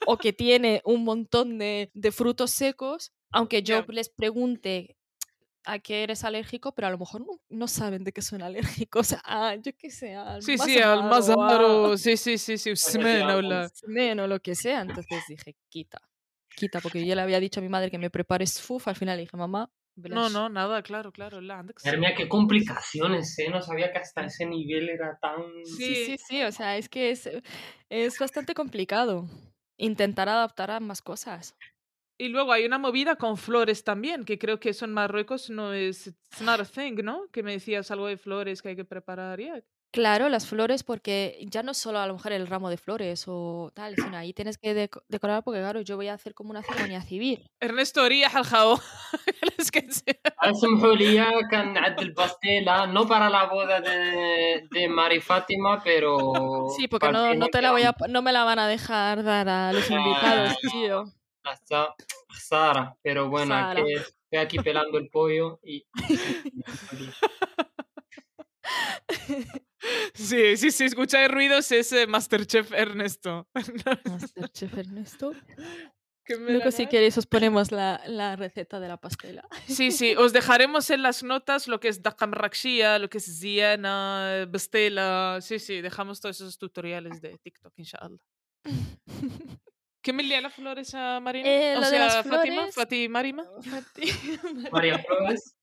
[0.06, 4.98] o que tiene un montón de, de frutos secos, aunque yo les pregunte
[5.64, 9.16] a qué eres alérgico, pero a lo mejor no, saben de qué son alérgicos.
[9.24, 11.98] Ah, yo qué sé, al Sí, sí, al más raro.
[11.98, 14.82] Sí, sí, sí, sí, o lo que sea.
[14.82, 16.02] Entonces dije, quita,
[16.56, 18.88] quita, porque yo le había dicho a mi madre que me prepares fuf.
[18.88, 19.72] Al final le dije, mamá,
[20.10, 21.42] no, no, nada, claro, claro.
[21.42, 23.50] Madre mía, qué complicaciones, ¿eh?
[23.50, 25.66] No sabía que hasta ese nivel era tan...
[25.66, 27.30] Sí, sí, sí, o sea, es que es,
[27.90, 29.28] es bastante complicado
[29.78, 31.56] intentar adaptar a más cosas.
[32.18, 35.74] Y luego hay una movida con flores también, que creo que eso en Marruecos no
[35.74, 37.28] es, it's not a thing, ¿no?
[37.32, 39.64] Que me decías algo de flores que hay que preparar ya.
[39.97, 43.71] Claro, las flores, porque ya no solo a lo mejor el ramo de flores o
[43.73, 47.01] tal, sino ahí tienes que decorar porque claro, yo voy a hacer como una ceremonia
[47.01, 47.49] civil.
[47.61, 48.79] Ernesto ريح الخاو
[50.43, 56.89] اسمحوا لي كان el pastela no para la boda de, de Mari Fátima pero Sí,
[56.89, 59.73] porque no, no te la voy a no me la van a dejar dar a
[59.73, 61.05] los invitados, tío.
[61.43, 61.95] Hasta
[62.49, 65.87] Sara, pero bueno, que estoy aquí pelando el pollo y
[70.14, 73.48] Sí, sí, sí, escucha ruidos es Masterchef Ernesto.
[74.06, 75.34] Masterchef Ernesto.
[76.40, 79.48] Luego si queréis os ponemos la, la, receta de la pastela.
[79.68, 83.40] Sí, sí, os dejaremos en las notas lo que es Dakam Rakshia, lo que es
[83.40, 85.40] Ziana, Pastela.
[85.42, 88.18] Sí, sí, dejamos todos esos tutoriales de TikTok, inshallah.
[90.04, 91.48] ¿Qué me lía las flores a Marina?
[91.48, 93.46] Eh, o sea, de las Fátima, Fati Marima.
[94.72, 95.56] María Flores.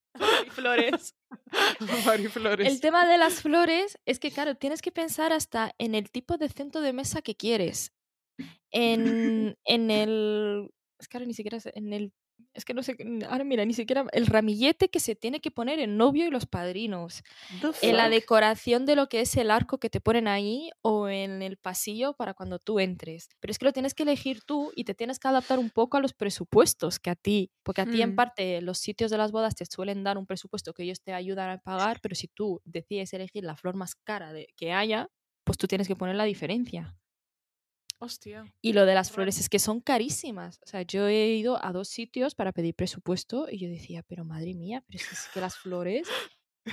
[0.51, 1.15] Flores.
[2.31, 2.67] Flores.
[2.67, 6.37] El tema de las flores es que, claro, tienes que pensar hasta en el tipo
[6.37, 7.93] de centro de mesa que quieres.
[8.71, 10.71] En, en el.
[10.99, 12.13] Es que ahora ni siquiera en el
[12.53, 12.97] es que no sé,
[13.29, 16.45] ahora mira, ni siquiera el ramillete que se tiene que poner el novio y los
[16.45, 17.23] padrinos,
[17.81, 21.41] en la decoración de lo que es el arco que te ponen ahí o en
[21.41, 23.29] el pasillo para cuando tú entres.
[23.39, 25.97] Pero es que lo tienes que elegir tú y te tienes que adaptar un poco
[25.97, 28.15] a los presupuestos que a ti, porque a ti en mm.
[28.15, 31.49] parte los sitios de las bodas te suelen dar un presupuesto que ellos te ayudan
[31.49, 35.09] a pagar, pero si tú decides elegir la flor más cara de, que haya,
[35.43, 36.95] pues tú tienes que poner la diferencia.
[38.01, 38.45] Hostia.
[38.61, 40.59] Y lo de las flores es que son carísimas.
[40.63, 44.23] O sea, yo he ido a dos sitios para pedir presupuesto y yo decía, pero
[44.23, 46.07] madre mía, pero es que las flores,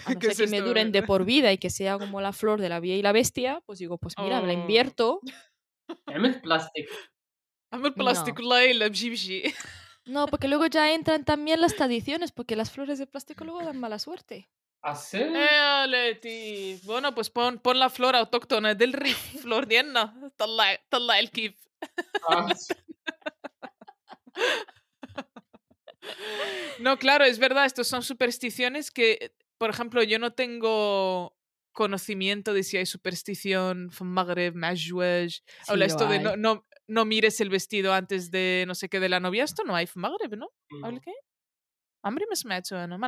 [0.05, 2.61] a no ser que me duren de por vida y que sea como la flor
[2.61, 4.62] de la vía y la bestia, pues digo, pues mira, me la oh.
[4.62, 5.20] invierto.
[6.07, 6.93] el plástico.
[7.72, 8.91] el plástico la
[10.05, 13.79] No, porque luego ya entran también las tradiciones, porque las flores de plástico luego dan
[13.79, 14.49] mala suerte
[14.91, 15.32] hacer.
[15.34, 16.80] Eh, Leti.
[16.84, 20.14] Bueno, pues pon, pon la flor autóctona del Rif, flor diana.
[20.37, 21.57] Talla, talla el kif.
[22.28, 22.49] Ah,
[26.80, 31.37] no, claro, es verdad, estos son supersticiones que, por ejemplo, yo no tengo
[31.72, 36.18] conocimiento de si hay superstición Magreb, Majwej, sí, habla esto hay.
[36.18, 39.45] de no, no, no, mires el vestido antes de no sé qué de la novia,
[39.45, 40.51] esto no hay Magreb, ¿no?
[40.82, 41.12] ¿Habla qué?
[42.03, 42.37] Hambre me
[42.87, 42.99] no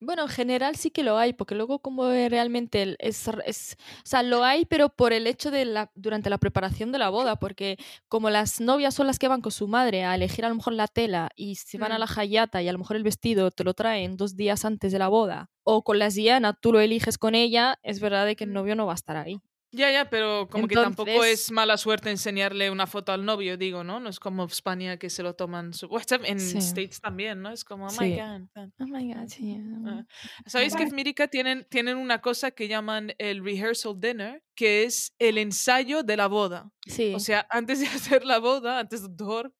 [0.00, 4.22] bueno, en general sí que lo hay, porque luego como realmente es, es, o sea,
[4.22, 7.78] lo hay, pero por el hecho de la, durante la preparación de la boda, porque
[8.08, 10.74] como las novias son las que van con su madre a elegir a lo mejor
[10.74, 12.20] la tela y se van a la mm.
[12.20, 15.08] hayata y a lo mejor el vestido te lo traen dos días antes de la
[15.08, 18.50] boda, o con la Diana tú lo eliges con ella, es verdad de que el
[18.50, 18.54] mm.
[18.54, 19.40] novio no va a estar ahí.
[19.70, 23.84] Ya, ya, pero como que tampoco es mala suerte enseñarle una foto al novio, digo,
[23.84, 24.00] ¿no?
[24.00, 27.50] No es como España que se lo toman su WhatsApp, en States también, ¿no?
[27.50, 28.48] Es como, oh my God.
[28.78, 29.58] Oh my God, sí.
[29.86, 30.04] Ah.
[30.46, 35.14] ¿Sabéis que en Mirica tienen, tienen una cosa que llaman el rehearsal dinner, que es
[35.18, 36.70] el ensayo de la boda?
[36.86, 37.12] Sí.
[37.14, 39.52] O sea, antes de hacer la boda, antes de Dor,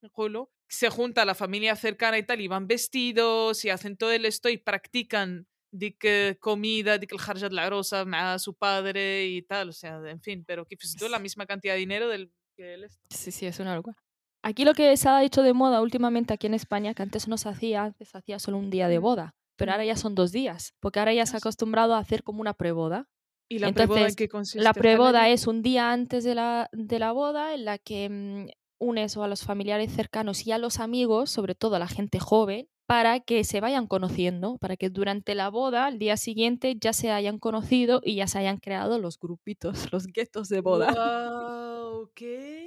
[0.68, 4.48] se junta la familia cercana y tal, y van vestidos y hacen todo el esto
[4.48, 9.42] y practican de que comida, de que el de la rosa a su padre y
[9.42, 12.74] tal, o sea, en fin, pero que pues, la misma cantidad de dinero del que
[12.74, 13.00] él está.
[13.10, 13.96] Sí, sí, es una locura.
[14.42, 17.36] Aquí lo que se ha hecho de moda últimamente aquí en España, que antes no
[17.38, 20.32] se hacía, antes se hacía solo un día de boda, pero ahora ya son dos
[20.32, 23.08] días, porque ahora ya se ha acostumbrado a hacer como una preboda.
[23.50, 24.62] ¿Y la preboda en qué consiste?
[24.62, 28.48] La preboda es un día antes de la, de la boda en la que mm,
[28.78, 32.20] unes o a los familiares cercanos y a los amigos, sobre todo a la gente
[32.20, 36.94] joven, para que se vayan conociendo, para que durante la boda, al día siguiente, ya
[36.94, 40.94] se hayan conocido y ya se hayan creado los grupitos, los guetos de boda.
[40.94, 42.66] Wow, ¿Qué?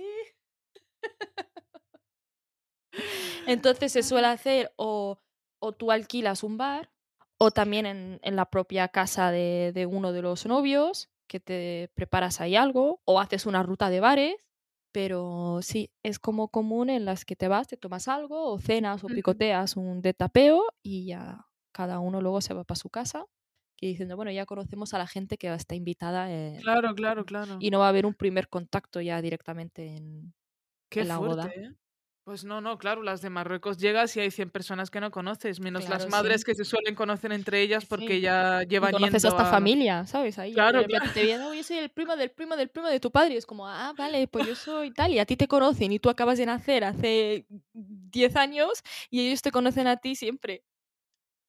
[3.47, 5.17] Entonces se suele hacer o,
[5.59, 6.91] o, tú alquilas un bar
[7.39, 11.89] o también en, en la propia casa de, de uno de los novios, que te
[11.95, 14.35] preparas ahí algo, o haces una ruta de bares
[14.91, 19.03] pero sí, es como común en las que te vas, te tomas algo o cenas
[19.03, 23.25] o picoteas un de tapeo y ya cada uno luego se va para su casa
[23.79, 26.27] y diciendo, bueno, ya conocemos a la gente que está invitada.
[26.61, 27.57] claro, claro, claro.
[27.59, 30.33] Y no va a haber un primer contacto ya directamente en,
[30.91, 31.47] Qué la boda.
[31.47, 31.73] ¿eh?
[32.23, 35.59] Pues no, no, claro, las de Marruecos llegas y hay 100 personas que no conoces,
[35.59, 40.05] menos las madres que se suelen conocer entre ellas porque ya llevan conoces hasta familia,
[40.05, 40.37] ¿sabes?
[40.37, 43.11] Ahí claro, te vienen, oh, yo soy el primo del primo del primo de tu
[43.11, 43.33] padre.
[43.33, 45.11] Y es como, ah, vale, pues yo soy tal.
[45.11, 49.41] Y a ti te conocen y tú acabas de nacer hace 10 años y ellos
[49.41, 50.63] te conocen a ti siempre.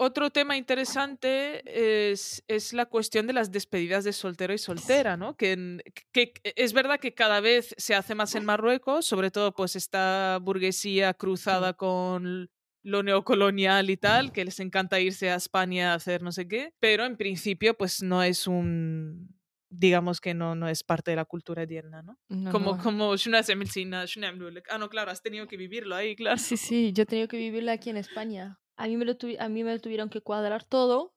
[0.05, 1.62] Otro tema interesante
[2.11, 5.36] es, es, la cuestión de las despedidas de soltero y soltera, ¿no?
[5.36, 5.78] Que,
[6.11, 10.40] que, es verdad que cada vez se hace más en Marruecos, sobre todo pues esta
[10.42, 12.50] burguesía cruzada con
[12.82, 16.74] lo neocolonial y tal, que les encanta irse a España a hacer no sé qué,
[16.80, 19.38] pero en principio pues no es un
[19.70, 22.18] digamos que no, no es parte de la cultura edierna, ¿no?
[22.50, 22.82] como, no.
[22.82, 26.38] como, ah, no, claro, has tenido que vivirlo ahí, claro.
[26.38, 29.49] Sí, sí, yo he tenido que vivirlo aquí en España a mí me lo, a
[29.49, 31.14] mí me tuvieron que cuadrar todo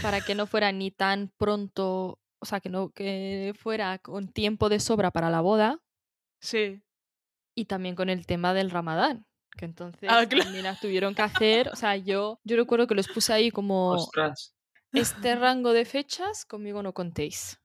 [0.00, 4.68] para que no fuera ni tan pronto, o sea, que no que fuera con tiempo
[4.68, 5.80] de sobra para la boda.
[6.40, 6.80] Sí.
[7.56, 9.26] Y también con el tema del Ramadán,
[9.56, 13.08] que entonces ah, también las tuvieron que hacer, o sea, yo yo recuerdo que los
[13.08, 14.54] puse ahí como Ostras.
[14.92, 17.58] este rango de fechas conmigo no contéis.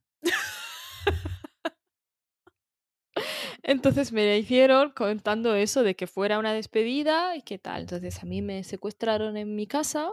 [3.63, 7.81] Entonces me hicieron contando eso de que fuera una despedida y qué tal.
[7.81, 10.11] Entonces a mí me secuestraron en mi casa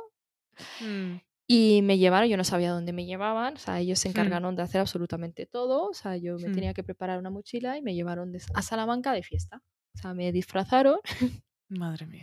[0.80, 1.16] mm.
[1.46, 4.12] y me llevaron, yo no sabía dónde me llevaban, o sea, ellos se hmm.
[4.12, 6.54] encargaron de hacer absolutamente todo, o sea, yo me hmm.
[6.54, 9.62] tenía que preparar una mochila y me llevaron a Salamanca de fiesta.
[9.94, 10.98] O sea, me disfrazaron.
[11.68, 12.22] Madre mía.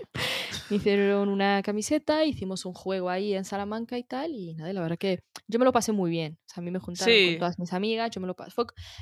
[0.70, 4.82] Me hicieron una camiseta, hicimos un juego ahí en Salamanca y tal, y nada, la
[4.82, 6.38] verdad que yo me lo pasé muy bien.
[6.46, 8.54] O sea, a mí me juntaron con todas mis amigas, yo me lo pasé.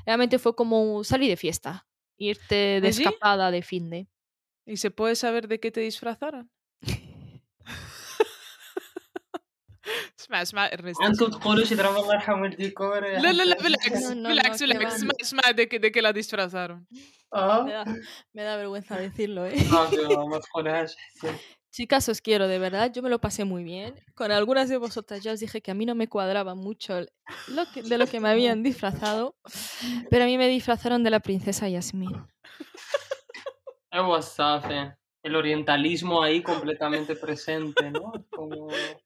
[0.06, 1.86] realmente fue como salir de fiesta
[2.21, 4.09] irte de escapada de fin de.
[4.67, 6.51] ¿Y se puede saber de qué te disfrazaron?
[10.21, 10.71] اسمع اسمع
[11.07, 15.43] انتم تقولوا شي ضربه الله يرحم والديكور لا لا لا بالعكس بالعكس بالعكس اسمع اسمع
[15.53, 16.87] de que, de que la disfrazaron
[17.65, 17.85] me, da,
[18.35, 19.63] me da vergüenza decirlo eh
[20.31, 20.95] ما تقولهاش
[21.72, 23.96] Chicas, os quiero, de verdad, yo me lo pasé muy bien.
[24.14, 27.00] Con algunas de vosotras ya os dije que a mí no me cuadraba mucho
[27.48, 29.38] lo de lo que me habían disfrazado,
[30.10, 32.12] pero a mí me disfrazaron de la princesa Yasmin.
[35.24, 38.12] El orientalismo ahí completamente presente, ¿no?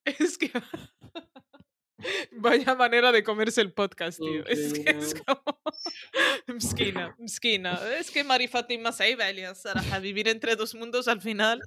[0.05, 0.51] Es que...
[2.31, 4.45] Vaya manera de comerse el podcast, tío.
[4.45, 5.41] Es que es como...
[6.47, 7.79] Mskina, mskina.
[7.99, 8.91] Es que Mari Fatima
[9.91, 11.61] a vivir entre dos mundos al final.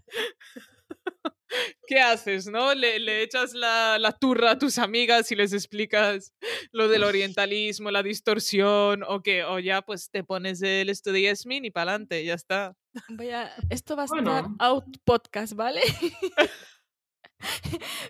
[1.86, 2.74] ¿Qué haces, no?
[2.74, 6.34] Le, le echas la, la, turra a tus amigas y les explicas
[6.72, 11.64] lo del orientalismo, la distorsión, o qué, o ya pues te pones el estudio Yasmin
[11.64, 12.76] y para adelante, ya está.
[13.08, 15.80] Voy a, esto va a estar out podcast, ¿vale?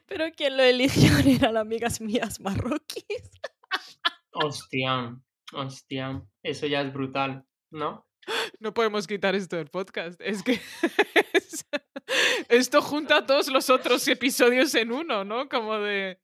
[0.06, 3.30] Pero quien lo eligió eran amigas mías marroquíes.
[4.32, 5.18] Hostia,
[5.52, 8.06] hostia, eso ya es brutal, ¿no?
[8.60, 10.20] No podemos quitar esto del podcast.
[10.20, 10.60] Es que
[12.48, 15.48] esto junta todos los otros episodios en uno, ¿no?
[15.48, 16.20] Como de...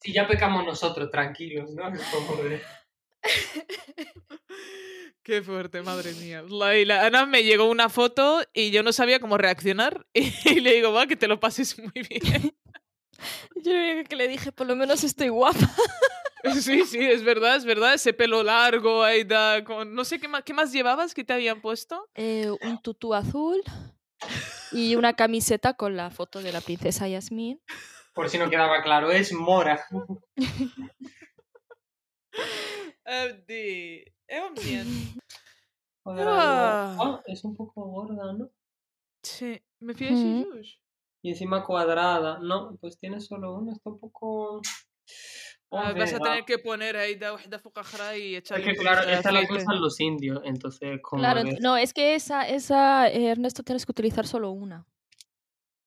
[0.00, 1.92] Si ya pecamos nosotros, tranquilos, ¿no?
[5.22, 6.42] Qué fuerte, madre mía.
[6.48, 10.92] La, Ana me llegó una foto y yo no sabía cómo reaccionar y, le digo,
[10.92, 12.52] va, que te lo pases muy bien.
[13.54, 13.72] Yo
[14.08, 15.70] que le dije, por lo menos estoy guapa.
[16.60, 17.94] Sí, sí, es verdad, es verdad.
[17.94, 19.94] Ese pelo largo, ahí da, con...
[19.94, 22.08] no sé qué más, qué más llevabas que te habían puesto.
[22.14, 23.62] Eh, un tutú azul
[24.72, 27.60] y una camiseta con la foto de la princesa Yasmin.
[28.14, 29.84] Por si no quedaba claro, es mora.
[33.04, 34.86] Abdi, es bien.
[36.04, 38.50] Ah, es un poco gorda, ¿no?
[39.22, 40.46] Sí, me fío mm.
[41.22, 42.38] Y encima cuadrada.
[42.40, 44.60] No, pues tiene solo una, está un poco...
[45.74, 47.16] Ah, vas a tener que poner ahí
[48.16, 48.70] y echarle.
[48.70, 51.00] Es que claro, esta la usan los indios, entonces.
[51.02, 54.86] claro, no, es que esa, esa eh, Ernesto, tienes que utilizar solo una.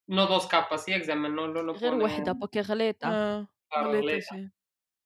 [0.07, 2.35] No dos capas, sí, examen, no lo no, pone...
[2.39, 3.09] porque galeta.
[3.11, 3.49] Ah,
[4.21, 4.49] sí.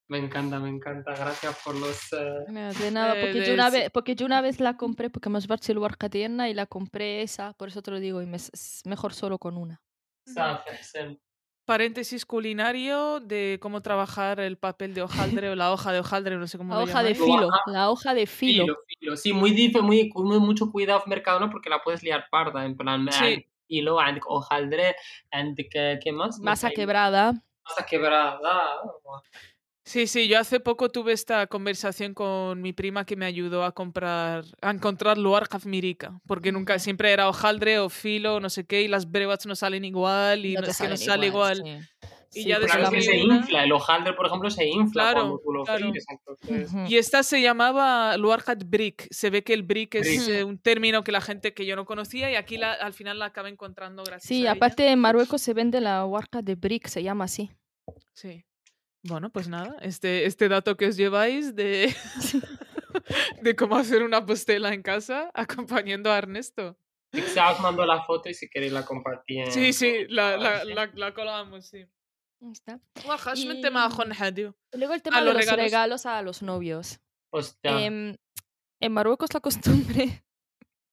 [0.08, 1.14] Me encanta, me encanta.
[1.14, 2.12] Gracias por los.
[2.14, 2.52] Uh...
[2.52, 5.40] de nada, eh, porque, yo una vez, porque yo una vez la compré, porque me
[5.40, 8.82] vas a tienda y la compré esa, por eso te lo digo, y me, es
[8.86, 9.82] mejor solo con una.
[11.70, 16.48] Paréntesis culinario de cómo trabajar el papel de hojaldre o la hoja de hojaldre, no
[16.48, 18.64] sé cómo la lo hoja de filo, la hoja de filo.
[18.64, 19.16] filo, filo.
[19.16, 19.52] Sí, muy,
[19.84, 21.52] muy, muy, mucho cuidado mercado, ¿no?
[21.52, 23.46] Porque la puedes liar parda, en plan, sí.
[23.68, 24.96] filo, hojaldre,
[25.70, 26.40] ¿qué, ¿qué más?
[26.40, 27.34] Masa quebrada.
[27.64, 28.82] Masa quebrada.
[29.90, 33.72] Sí, sí, yo hace poco tuve esta conversación con mi prima que me ayudó a
[33.72, 38.84] comprar, a encontrar luar mirica, porque nunca, siempre era hojaldre o filo, no sé qué,
[38.84, 41.64] y las brevas no salen igual y no, es que no sale igual.
[42.32, 45.66] y ya después que se infla, el hojaldre, por ejemplo, se infla cuando tú lo
[45.66, 46.06] fríes.
[46.88, 49.08] Y esta se llamaba Luarhat Brick.
[49.10, 51.86] Se ve que el brick es eh, un término que la gente que yo no
[51.86, 55.42] conocía y aquí la, al final la acabé encontrando gracias sí, a aparte en Marruecos
[55.42, 57.50] se vende la Luarhat de Brick, se llama así.
[58.14, 58.46] Sí.
[59.04, 61.94] Bueno, pues nada, este, este dato que os lleváis de,
[63.42, 66.78] de cómo hacer una postela en casa acompañando a Ernesto.
[67.52, 69.52] os mandó la foto y si queréis la compartir.
[69.52, 71.86] Sí, sí, la, la, la, la colamos, sí.
[72.52, 72.80] Está.
[73.36, 73.46] Y...
[74.74, 76.06] Luego el tema de los regalos.
[76.06, 77.00] a los novios.
[77.32, 77.80] Hostia.
[77.86, 78.16] Eh,
[78.82, 80.24] en Marruecos la costumbre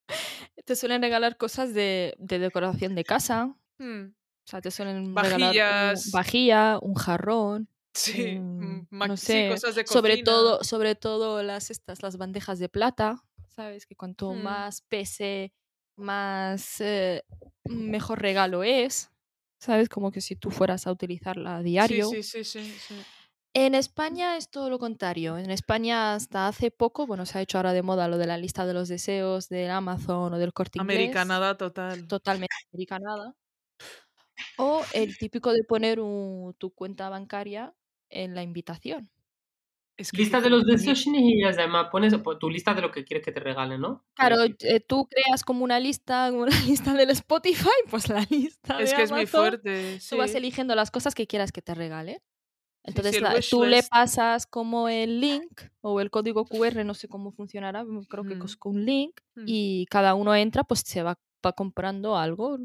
[0.65, 3.55] te suelen regalar cosas de, de decoración de casa.
[3.79, 4.07] Hmm.
[4.09, 5.33] O sea, te suelen Vajillas.
[5.37, 7.69] regalar un, vajilla, un jarrón.
[7.99, 12.17] Sí, un- ma- no sí, sé, cosas de sobre todo, sobre todo las estas, las
[12.17, 14.35] bandejas de plata, sabes que cuanto Hmm.
[14.35, 15.53] más pese,
[15.95, 17.23] más eh,
[17.65, 19.11] mejor regalo es,
[19.59, 22.09] sabes como que si tú fueras a utilizarla a diario.
[22.09, 23.07] Sí, sí, sí, sí, sí.
[23.53, 25.37] En España es todo lo contrario.
[25.37, 28.37] En España hasta hace poco, bueno, se ha hecho ahora de moda lo de la
[28.37, 31.17] lista de los deseos del Amazon o del Corte Inglés.
[31.17, 32.07] Americanada total.
[32.07, 33.35] Totalmente americanada.
[34.55, 37.75] O el típico de poner un- tu cuenta bancaria
[38.09, 39.09] en la invitación.
[39.97, 43.25] Es que Lista de los deseos y además pones tu lista de lo que quieres
[43.25, 44.05] que te regalen, ¿no?
[44.13, 46.51] Claro, eh, tú creas como una lista, como una
[46.91, 49.97] lista del Spotify, pues la lista Es de que es muy fuerte.
[50.09, 52.21] Tú vas eligiendo las cosas que quieras que te regale.
[52.83, 57.07] Entonces sí, la- tú le pasas como el link o el código QR, no sé
[57.07, 58.43] cómo funcionará, mm, creo que Mm.
[58.45, 59.43] es con un link Mm.
[59.47, 62.59] y cada uno entra, pues se va, va comprando algo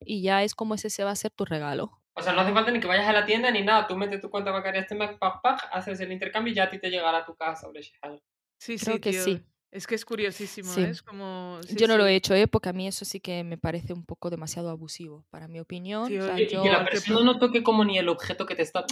[0.00, 2.00] y ya es como ese se va a ser tu regalo.
[2.18, 3.86] O sea, no hace falta ni que vayas a la tienda ni nada.
[3.86, 6.70] Tú metes tu cuenta bancaria este Mac, pac, pac, haces el intercambio y ya a
[6.70, 7.66] ti te llegará a tu casa.
[7.66, 8.20] hombre, Shihal.
[8.58, 9.22] Sí, Creo sí, que tío.
[9.24, 9.44] sí.
[9.70, 10.80] Es que es curiosísimo, Sí.
[10.80, 10.88] ¿eh?
[10.88, 11.58] Es como...
[11.66, 12.46] sí, yo no lo he hecho, ¿eh?
[12.48, 16.04] porque a mí eso sí que me parece un poco demasiado abusivo, para mi opinión.
[16.04, 18.86] O sea, y- yo- la persona no toque como ni el objeto que te está...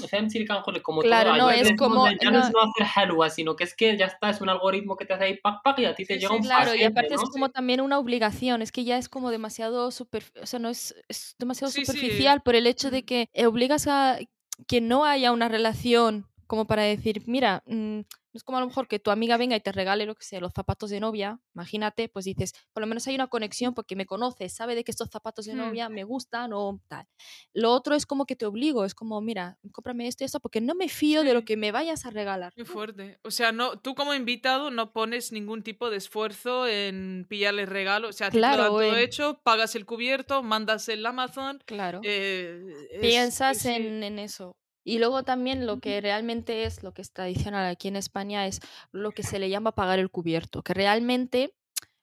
[0.83, 1.39] Como Claro, todo.
[1.39, 4.29] no, es como- Ya no es no- hacer halwa, sino que es que ya está,
[4.29, 6.43] es un algoritmo que te hace ahí pac, pac, y a ti te llega un
[6.43, 10.25] Claro, y aparte es como también una obligación, es que ya es como demasiado super,
[10.43, 14.19] o sea, no es, es demasiado superficial por el hecho de que obligas a
[14.67, 18.67] que no haya una relación como para decir, mira, mm, no es como a lo
[18.67, 21.41] mejor que tu amiga venga y te regale, lo que sé, los zapatos de novia,
[21.55, 24.91] imagínate, pues dices, por lo menos hay una conexión porque me conoce, sabe de que
[24.91, 25.59] estos zapatos de Hmm.
[25.59, 27.07] novia me gustan o tal.
[27.55, 30.61] Lo otro es como que te obligo, es como, mira, cómprame esto y esto porque
[30.61, 32.53] no me fío de lo que me vayas a regalar.
[32.57, 33.19] Muy fuerte.
[33.23, 38.09] O sea, no, tú como invitado no pones ningún tipo de esfuerzo en pillarle regalo.
[38.09, 41.63] O sea, te Claro, todo en- hecho, pagas el cubierto, mandas el Amazon.
[41.65, 42.01] Claro.
[42.05, 44.57] eh, es- piensas en, en eso.
[44.87, 48.61] Y luego también lo que realmente es, lo que es tradicional aquí en España, es
[48.93, 51.57] lo que se le llama pagar el cubierto, que realmente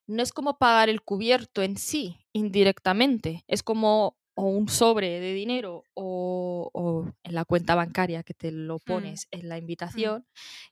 [0.06, 5.34] no es como pagar el cubierto en sí, indirectamente, es como o un sobre de
[5.34, 10.26] dinero o, o en la cuenta bancaria que te lo pones en la invitación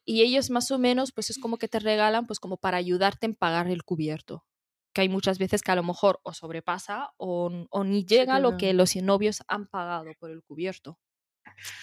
[0.04, 3.28] y ellos más o menos pues es como que te regalan pues como para ayudarte
[3.28, 4.46] en pagar el cubierto
[4.94, 7.52] que hay muchas veces que a lo mejor o sobrepasa o,
[7.86, 8.58] ni llega lo claro.
[8.58, 10.98] que los novios han pagado por el cubierto.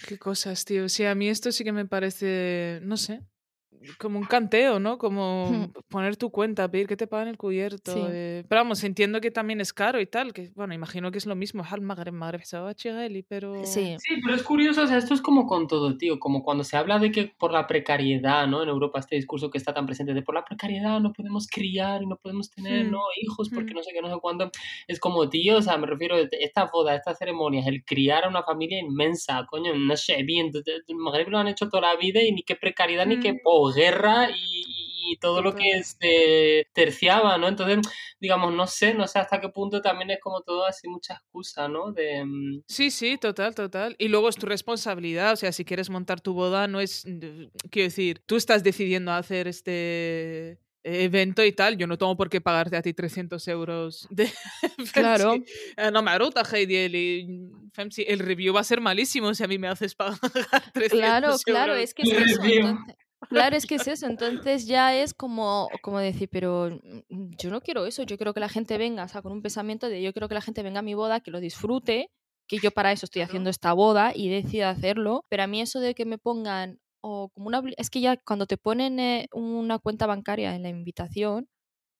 [0.07, 0.89] Qué cosas, tío.
[0.89, 3.21] Sí, a mí esto sí que me parece, no sé,
[3.97, 4.97] como un canteo, ¿no?
[4.97, 5.45] Como
[5.89, 7.93] poner tu cuenta, pedir que te paguen el cubierto.
[7.93, 8.01] Sí.
[8.09, 11.25] eh, Pero vamos, entiendo que también es caro y tal, que bueno, imagino que es
[11.25, 11.63] lo mismo.
[11.69, 12.41] Al Magreb, Magreb,
[13.27, 13.65] pero...
[13.65, 16.63] Sí, Sí, pero es curioso, o sea, esto es como con todo, tío, como cuando
[16.63, 18.63] se habla de que por la precariedad, ¿no?
[18.63, 22.01] En Europa este discurso que está tan presente de por la precariedad no podemos criar
[22.01, 23.01] y no podemos tener, Hmm, ¿no?
[23.21, 23.77] Hijos porque hmm.
[23.77, 24.51] no sé qué, no sé cuándo.
[24.87, 28.29] Es como, tío, o sea, me refiero a estas bodas, estas ceremonias, el criar a
[28.29, 30.51] una familia inmensa, coño, no sé, bien,
[30.87, 34.29] en Magreb lo han hecho toda la vida y ni qué precariedad, ni qué guerra
[34.31, 37.47] y, todo lo que se este, terciaba, ¿no?
[37.47, 37.79] Entonces,
[38.19, 41.67] digamos, no sé, no sé hasta qué punto también es como todo así mucha excusa,
[41.67, 41.87] ¿no?
[41.89, 43.95] Mm, sí, sí, total, total.
[43.97, 47.05] Y luego es tu responsabilidad, o sea, si quieres montar tu boda, no es,
[47.71, 52.41] quiero decir, tú estás decidiendo hacer este evento y tal, yo no tengo por qué
[52.41, 54.31] pagarte a ti 300 euros de
[54.93, 55.35] Claro.
[55.77, 57.25] Eh, no me aruta, Heidi.
[57.25, 57.69] Mm,
[58.07, 60.19] el, review va a ser malísimo si a mí me haces pagar
[60.73, 60.93] 300 euros.
[60.93, 62.95] claro, claro, es que es eso, entonces
[63.27, 64.05] claro, es que es eso.
[64.07, 66.69] Entonces ya es como, como decir, pero
[67.09, 68.03] mm, yo no quiero eso.
[68.03, 70.35] Yo quiero que la gente venga, o sea, con un pensamiento de yo quiero que
[70.35, 72.11] la gente venga a mi boda, que lo disfrute,
[72.47, 75.25] que yo para eso estoy haciendo esta boda y decida hacerlo.
[75.29, 78.45] Pero a mí eso de que me pongan, o como una, es que ya cuando
[78.47, 81.47] te ponen eh, una cuenta bancaria en la invitación,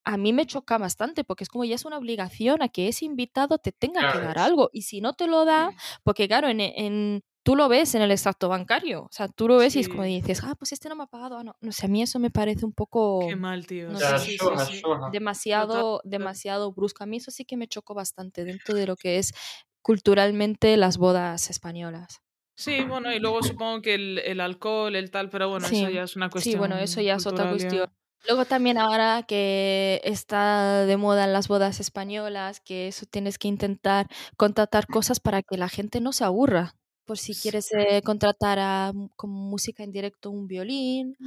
[0.05, 3.05] a mí me choca bastante porque es como ya es una obligación a que ese
[3.05, 5.71] invitado te tenga que dar algo y si no te lo da,
[6.03, 9.57] porque claro, en, en- tú lo ves en el extracto bancario, o sea, tú lo
[9.57, 10.21] ves y es como Sí.
[10.21, 12.19] dices, ah, pues este no me ha pagado, ah, no, no sé, a mí eso
[12.19, 13.89] me parece un poco Qué mal, tío.
[13.89, 14.81] No sé, Sí, sí, sí, sí.
[15.11, 17.03] demasiado, demasiado brusco.
[17.03, 19.33] A mí eso sí que me chocó bastante dentro de lo que es
[19.81, 22.19] culturalmente las bodas españolas.
[22.55, 26.03] Sí, bueno, y luego supongo que el, el alcohol, el tal, pero bueno, eso ya
[26.03, 26.53] es una cuestión.
[26.53, 27.89] Sí, bueno, eso ya es otra cuestión.
[28.27, 33.47] Luego también ahora que está de moda en las bodas españolas, que eso tienes que
[33.47, 36.75] intentar contratar cosas para que la gente no se aburra.
[37.09, 41.17] Por si quieres eh, contratar a, como música en directo un violín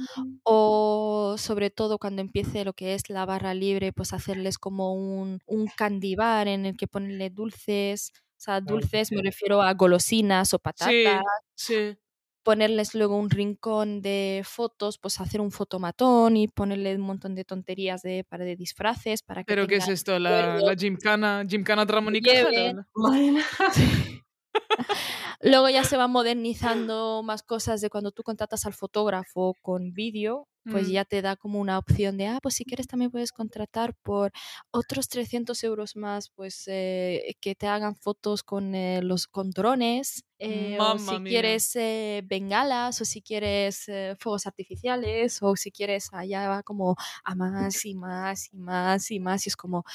[0.43, 5.41] o sobre todo cuando empiece lo que es la barra libre, pues hacerles como un,
[5.45, 8.13] un candy bar en el que ponerle dulces.
[8.15, 11.21] O sea, dulces me refiero a golosinas o patatas.
[11.53, 11.97] Sí, sí
[12.43, 17.45] ponerles luego un rincón de fotos, pues hacer un fotomatón y ponerle un montón de
[17.45, 20.19] tonterías de, para de disfraces para que ¿Pero qué es esto?
[20.19, 21.85] ¿La, la gymkhana, gymkhana
[25.41, 30.47] Luego ya se van modernizando más cosas de cuando tú contratas al fotógrafo con vídeo,
[30.69, 30.91] pues mm.
[30.91, 34.31] ya te da como una opción de, ah, pues si quieres también puedes contratar por
[34.71, 40.23] otros 300 euros más, pues eh, que te hagan fotos con eh, los con drones,
[40.39, 41.73] eh, o si quieres
[42.25, 43.85] bengalas, o si quieres
[44.19, 49.19] fuegos artificiales, o si quieres, allá va como a más y más y más y
[49.19, 49.85] más, y es como,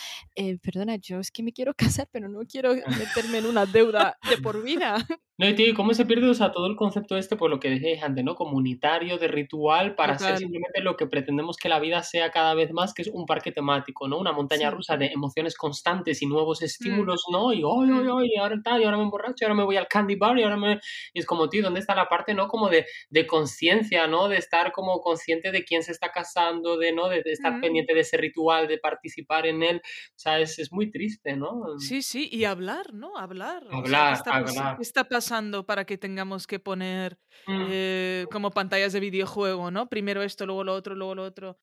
[0.63, 4.39] perdona, yo es que me quiero casar, pero no quiero meterme en una deuda de
[4.39, 5.07] por vida.
[5.41, 7.71] No, y tío, ¿cómo se pierde o sea, todo el concepto este, por lo que
[7.71, 8.35] dije antes, ¿no?
[8.35, 12.73] Comunitario, de ritual, para ser simplemente lo que pretendemos que la vida sea cada vez
[12.73, 14.19] más, que es un parque temático, ¿no?
[14.19, 16.65] Una montaña rusa de emociones constantes y nuevos mm.
[16.65, 17.53] estímulos, ¿no?
[17.53, 19.87] Y, hoy, hoy, hoy, ahora tal, y ahora me emborracho, y ahora me voy al
[19.87, 20.81] candy bar, y ahora me...
[21.15, 22.49] Y es como, tío, ¿dónde está la parte, ¿no?
[22.49, 24.27] Como de, de conciencia, ¿no?
[24.27, 27.09] De estar como consciente de quién se está casando, de, ¿no?
[27.09, 27.61] De, estar mm.
[27.61, 29.83] pendiente de ese ritual, de participar en él.
[29.85, 31.79] O sea, es, es muy triste, ¿no?
[31.79, 33.17] Sí, sí, y hablar, ¿no?
[33.17, 33.63] Hablar.
[33.71, 34.77] Hablar, hablar.
[34.79, 35.28] ¿Qué está pasando?
[35.67, 37.67] Para que tengamos que poner mm.
[37.71, 39.89] eh, como pantallas de videojuego, ¿no?
[39.89, 41.59] Primero esto, luego lo otro, luego lo otro.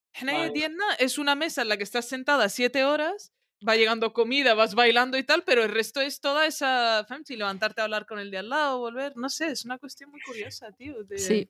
[1.00, 3.34] es una mesa en la que estás sentada siete horas,
[3.68, 7.82] va llegando comida, vas bailando y tal, pero el resto es toda esa fancy, levantarte
[7.82, 10.72] a hablar con el de al lado, volver, no sé, es una cuestión muy curiosa,
[10.72, 10.96] tío.
[11.16, 11.50] Sí.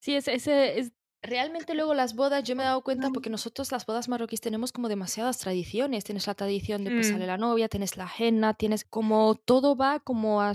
[0.00, 0.92] Sí, es, ese es,
[1.24, 4.72] Realmente luego las bodas, yo me he dado cuenta porque nosotros las bodas marroquíes tenemos
[4.72, 6.02] como demasiadas tradiciones.
[6.02, 7.28] Tienes la tradición de que sale mm.
[7.28, 10.52] la novia, tienes la henna, tienes como todo va como a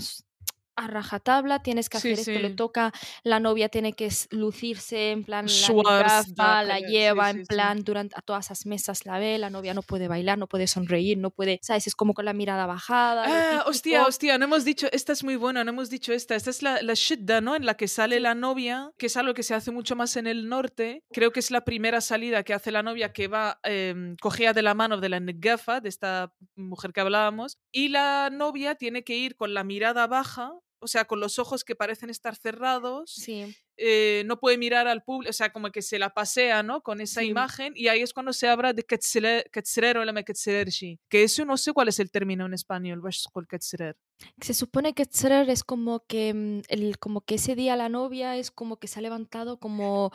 [0.78, 2.92] a rajatabla, tienes que hacer esto, le toca,
[3.24, 8.46] la novia tiene que lucirse en plan, la la lleva en plan, durante a todas
[8.46, 11.88] esas mesas la ve, la novia no puede bailar, no puede sonreír, no puede, ¿sabes?
[11.88, 13.24] Es como con la mirada bajada.
[13.26, 16.50] Ah, hostia, hostia, no hemos dicho, esta es muy buena, no hemos dicho esta, esta
[16.50, 17.56] es la, la shidda, ¿no?
[17.56, 20.28] En la que sale la novia, que es algo que se hace mucho más en
[20.28, 24.14] el norte, creo que es la primera salida que hace la novia que va eh,
[24.20, 28.76] cogida de la mano de la negafa, de esta mujer que hablábamos, y la novia
[28.76, 32.36] tiene que ir con la mirada baja o sea, con los ojos que parecen estar
[32.36, 33.12] cerrados.
[33.14, 33.56] Sí.
[33.76, 36.82] Eh, no puede mirar al público, o sea, como que se la pasea, ¿no?
[36.82, 41.44] Con esa imagen y ahí es cuando se habla de Ketzerer o la que eso
[41.44, 43.00] no sé cuál es el término en español,
[44.40, 48.36] Se supone que Ketzerer es como que, mm, el, como que ese día la novia
[48.36, 50.10] es como que se ha levantado como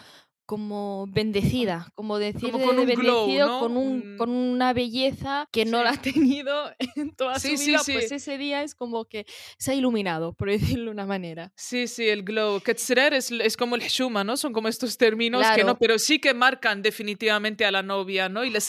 [0.45, 5.91] como bendecida, como decir con un bendecido con, un, con una belleza que no la
[5.91, 9.25] ha tenido en toda su vida, pues ese día es como que
[9.57, 11.51] se ha iluminado, por decirlo de una manera.
[11.55, 12.59] Sí, sí, el glow.
[12.61, 14.37] Ketzrer es, es como el shuma, ¿no?
[14.37, 18.43] Son como estos términos que no, pero sí que marcan definitivamente a la novia, ¿no?
[18.43, 18.59] Y la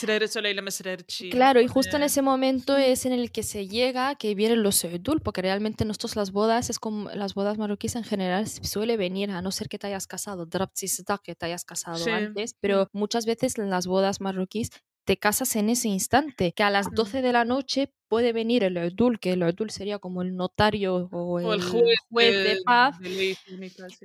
[1.31, 4.75] Claro, y justo en ese momento es en el que se llega que vienen los
[4.75, 9.31] sedul, porque realmente nosotros las bodas, es como las bodas marroquíes en general, suele venir,
[9.31, 10.47] a no ser que te hayas casado,
[11.23, 14.69] que te hayas casado antes, pero muchas veces en las bodas marroquíes
[15.05, 18.77] te casas en ese instante, que a las 12 de la noche puede venir el
[18.77, 22.97] Eudul, que el Eudul sería como el notario o el, juez, de, paz,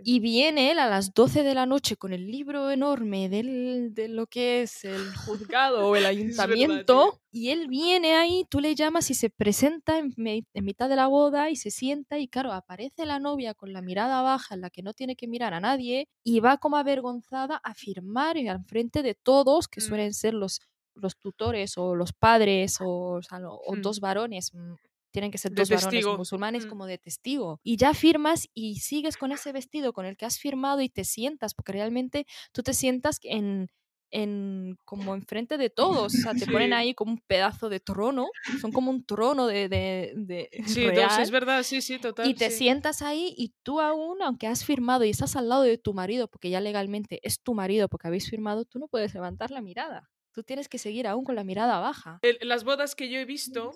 [0.04, 4.08] y viene él a las 12 de la noche con el libro enorme del, de
[4.08, 9.10] lo que es el juzgado o el ayuntamiento, y él viene ahí, tú le llamas
[9.10, 13.06] y se presenta en, en, mitad de la boda y se sienta y claro, aparece
[13.06, 16.08] la novia con la mirada baja en la que no tiene que mirar a nadie
[16.24, 19.84] y va como avergonzada a firmar en frente de todos, que mm.
[19.84, 20.60] suelen ser los
[21.00, 23.80] los tutores o los padres o, mm.
[23.80, 24.74] dos varones, mm,
[25.10, 26.68] tienen que ser dos varones musulmanes mm.
[26.68, 27.60] como de testigo.
[27.62, 31.04] Y ya firmas y sigues con ese vestido con el que has firmado y te
[31.04, 33.68] sientas, porque realmente tú te sientas en,
[34.10, 38.28] en como enfrente de todos, o sea, te ponen ahí como un pedazo de trono,
[38.60, 39.68] son como un trono de...
[39.68, 42.28] de, sí, es verdad, sí, sí, total.
[42.28, 45.78] Y te sientas ahí y tú aún, aunque has firmado y estás al lado de
[45.78, 49.50] tu marido, porque ya legalmente es tu marido porque habéis firmado, tú no puedes levantar
[49.50, 50.10] la mirada.
[50.32, 52.20] Tú tienes que seguir aún con la mirada baja.
[52.40, 53.72] las bodas que yo he visto,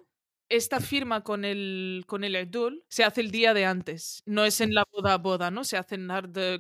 [0.49, 4.61] esta firma con el, con el Edul se hace el día de antes, no es
[4.61, 5.65] en la boda boda, ¿no?
[5.65, 6.09] Se hace en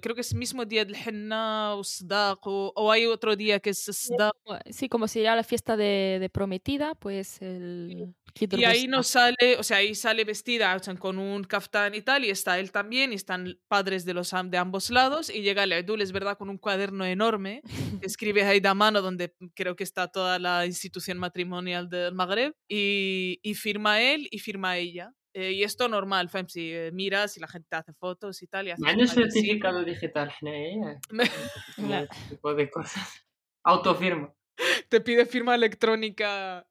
[0.00, 3.70] creo que es el mismo día del henna o Sdaq, o, hay otro día que
[3.70, 4.34] es Sdaq.
[4.70, 8.14] Sí, como si era la fiesta de, de prometida, pues el...
[8.36, 12.30] Y ahí no sale, o sea, ahí sale vestida con un kaftán y tal, y
[12.30, 16.00] está él también, y están padres de, los, de ambos lados, y llega el Edul,
[16.00, 17.62] es verdad, con un cuaderno enorme,
[18.00, 22.56] que escribe ahí de mano, donde creo que está toda la institución matrimonial del Magreb,
[22.68, 25.12] y, y firma él y firma ella.
[25.36, 28.68] Eh, y esto normal, fem, si eh, miras y la gente hace fotos y tal.
[28.68, 30.32] Y hace un certificado digital,
[32.28, 33.26] tipo de cosas.
[33.64, 34.32] Autofirma.
[34.88, 36.64] Te pide firma electrónica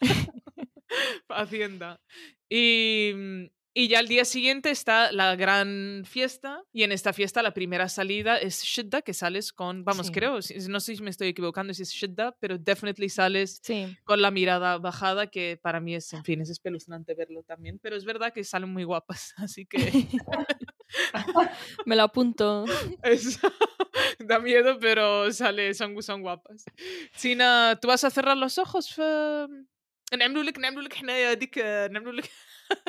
[1.28, 2.00] Hacienda.
[2.48, 3.44] Y, mm,
[3.78, 7.90] y ya al día siguiente está la gran fiesta y en esta fiesta la primera
[7.90, 10.38] salida es Shidda, que sales con, vamos, creo,
[10.68, 13.60] no sé si me estoy equivocando si es Shidda, pero definitely sales
[14.04, 17.96] con la mirada bajada, que para mí es, en fin, es espeluznante verlo también, pero
[17.96, 19.78] es verdad que salen muy guapas, así que...
[21.84, 22.64] me lo apunto.
[24.20, 26.64] da miedo, pero sale, son, son guapas.
[27.12, 28.94] Sina, ¿tú vas a cerrar los ojos?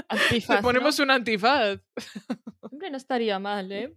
[0.10, 0.62] Antifaz.
[0.62, 1.80] ponemos un antifaz.
[2.62, 3.94] Hombre, no estaría mal, ¿eh?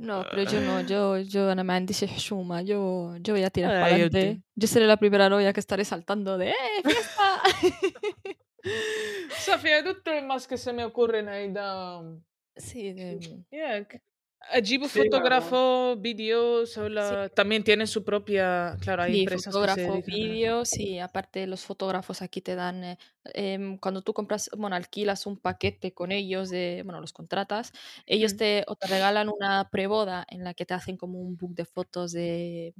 [0.00, 3.70] No, pero yo no, yo, yo no me andice Shuma, yo, yo voy a tirar
[3.70, 4.42] para adelante.
[4.54, 7.42] Yo seré la primera novia que estaré saltando de ¡Eh, fiesta!
[9.38, 12.02] Sofía, ¿tú temas que se me ocurren ahí da...
[12.56, 13.44] Sí, de...
[13.50, 13.86] Yeah,
[14.48, 16.78] Ajibu fotógrafo, vídeos,
[17.34, 22.40] también tiene su propia, claro, hay sí, empresas fotógrafo, vídeos, sí, aparte los fotógrafos aquí
[22.40, 22.98] te dan, eh,
[23.34, 27.72] em, cuando tú compras, bueno, alquilas un paquete con ellos, de, bueno, los contratas,
[28.06, 31.54] ellos te, o te regalan una preboda en la que te hacen como un book
[31.54, 32.74] de fotos de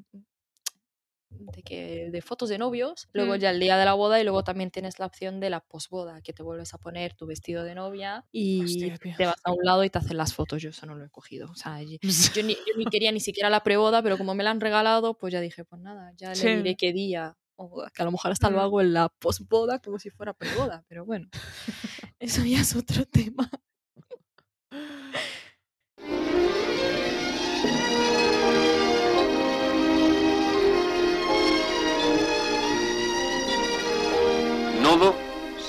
[1.30, 3.38] de, que, de fotos de novios, luego mm.
[3.38, 6.20] ya el día de la boda y luego también tienes la opción de la posboda,
[6.22, 9.84] que te vuelves a poner tu vestido de novia y te vas a un lado
[9.84, 10.62] y te hacen las fotos.
[10.62, 11.50] Yo eso no lo he cogido.
[11.50, 11.80] O sea,
[12.34, 12.56] yo, ni,
[12.90, 15.80] quería ni siquiera la preboda, pero como me la han regalado, pues ya dije, pues
[15.80, 17.36] nada, ya le diré qué día.
[17.56, 18.60] O que a lo mejor hasta lo mm.
[18.60, 21.28] hago en la posboda como si fuera preboda, pero bueno,
[22.18, 23.50] eso ya es otro tema.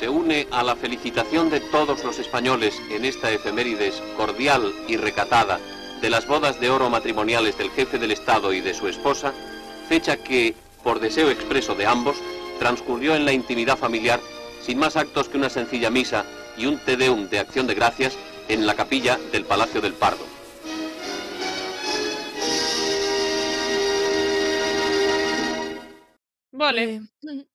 [0.01, 5.59] Se une a la felicitación de todos los españoles en esta efemérides cordial y recatada
[6.01, 9.31] de las bodas de oro matrimoniales del jefe del Estado y de su esposa,
[9.87, 12.17] fecha que, por deseo expreso de ambos,
[12.57, 14.19] transcurrió en la intimidad familiar
[14.61, 16.25] sin más actos que una sencilla misa
[16.57, 18.17] y un te deum de acción de gracias
[18.47, 20.25] en la capilla del Palacio del Pardo.
[26.51, 27.01] Vale.
[27.23, 27.45] Eh,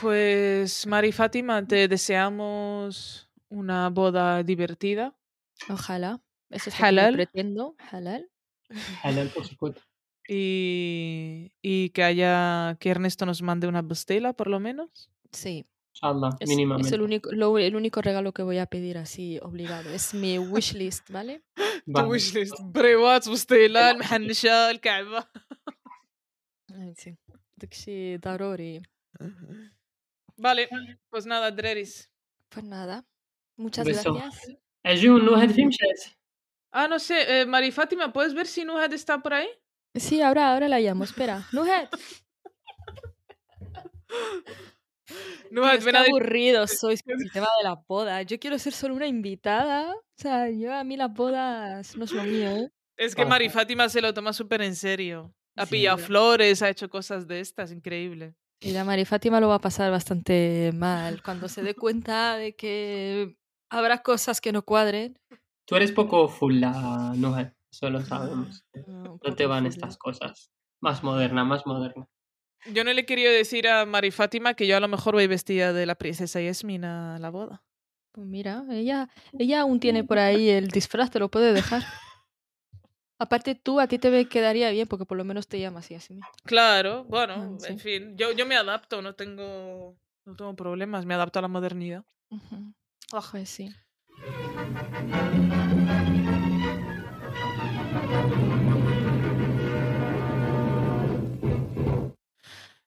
[0.00, 5.14] pues Mari Fátima, te deseamos una boda divertida.
[5.68, 6.20] Ojalá.
[6.50, 7.76] Eso es lo que pretendo.
[7.90, 8.30] Halal.
[9.02, 9.82] Halal, por supuesto.
[10.28, 15.10] Y, y, que haya que Ernesto nos mande una bustela, por lo menos.
[15.32, 15.66] Sí.
[16.40, 16.88] es, mínimamente.
[16.88, 19.90] Es el único, el único regalo que voy a pedir así obligado.
[19.90, 21.42] Es mi wishlist, ¿vale?
[21.92, 22.54] Tu wishlist.
[22.60, 25.24] بريوات بستيلة المحنشة الكعبة.
[26.94, 27.14] Sí.
[27.56, 28.82] داك شي ضروري.
[30.37, 30.69] Vale,
[31.09, 32.09] pues nada, Dreris.
[32.49, 33.05] Pues nada.
[33.55, 34.57] Muchas gracias.
[36.71, 39.47] Ah, no sé, eh, Mari Fátima, ¿puedes ver si Nuhed está por ahí?
[39.95, 41.47] Sí, ahora, ahora la llamo, espera.
[41.51, 41.89] Nuhed.
[45.49, 48.21] Nuhed, ven aburrido sois con el tema de la boda.
[48.21, 49.93] Yo quiero ser solo una invitada.
[49.93, 52.71] O sea, yo a mí las bodas no son lo mío, ¿eh?
[52.97, 55.33] Es que Mari Fátima se lo toma súper en serio.
[55.55, 58.35] Ha pillado flores, ha hecho cosas de estas, increíble.
[58.59, 62.55] Y la Mari Fátima lo va a pasar bastante mal cuando se dé cuenta de
[62.55, 63.37] que
[63.69, 65.19] habrá cosas que no cuadren.
[65.65, 67.37] Tú eres poco full no,
[67.71, 68.65] eso lo sabemos.
[68.87, 70.49] No, te van estas cosas.
[70.81, 72.07] Más moderna, más moderna.
[72.73, 75.73] Yo no le quería decir a Mari Fátima que yo a lo mejor voy vestida
[75.73, 77.63] de la princesa Yasmin a la boda.
[78.11, 81.83] Pues mira, ella, ella aún tiene por ahí el disfraz, te lo puede dejar.
[83.19, 86.19] Aparte tú, a ti te quedaría bien porque por lo menos te llamas así.
[86.43, 91.15] Claro, bueno, ah, en fin, yo, yo me adapto, no tengo, no tengo problemas, me
[91.15, 92.05] adapto a la modernidad.
[93.11, 93.69] Ojo, sí.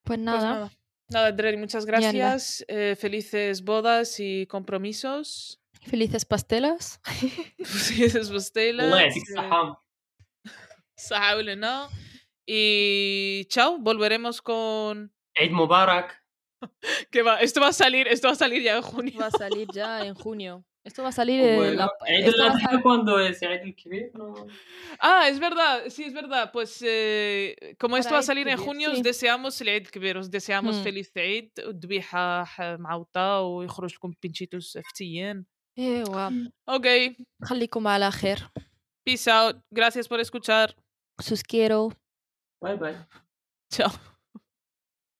[0.05, 0.71] Pues, pues nada.
[1.09, 2.65] nada, Dre, muchas gracias.
[2.69, 5.61] Eh, felices bodas y compromisos.
[5.83, 7.01] Felices pastelas.
[7.65, 9.15] felices pastelas.
[11.58, 11.90] ¿no?
[12.46, 15.12] Y chao, volveremos con...
[15.34, 16.24] Eid Mubarak.
[17.12, 19.20] que va, esto va a salir, esto va a salir ya en junio.
[19.20, 20.64] Va a salir ya en junio.
[20.86, 21.92] Esto va a salir en la,
[22.84, 23.42] cuando es
[24.14, 24.36] no.
[25.00, 26.52] Ah, es verdad, sí, es verdad.
[26.54, 30.76] Pues eh, como esto va a salir en junio, os deseamos el Eid os deseamos
[30.76, 30.84] mm.
[30.84, 35.46] feliz Eid, ذبيحة معوطة ويخرج pinchitos فتيين.
[35.80, 36.50] ايوا.
[36.68, 36.88] Ok.
[37.44, 38.38] خليكم على خير.
[39.04, 39.56] Peace out.
[39.72, 40.76] Gracias por escuchar.
[41.21, 41.93] Sus quiero.
[42.61, 42.97] Bye bye.
[43.71, 43.91] Chao.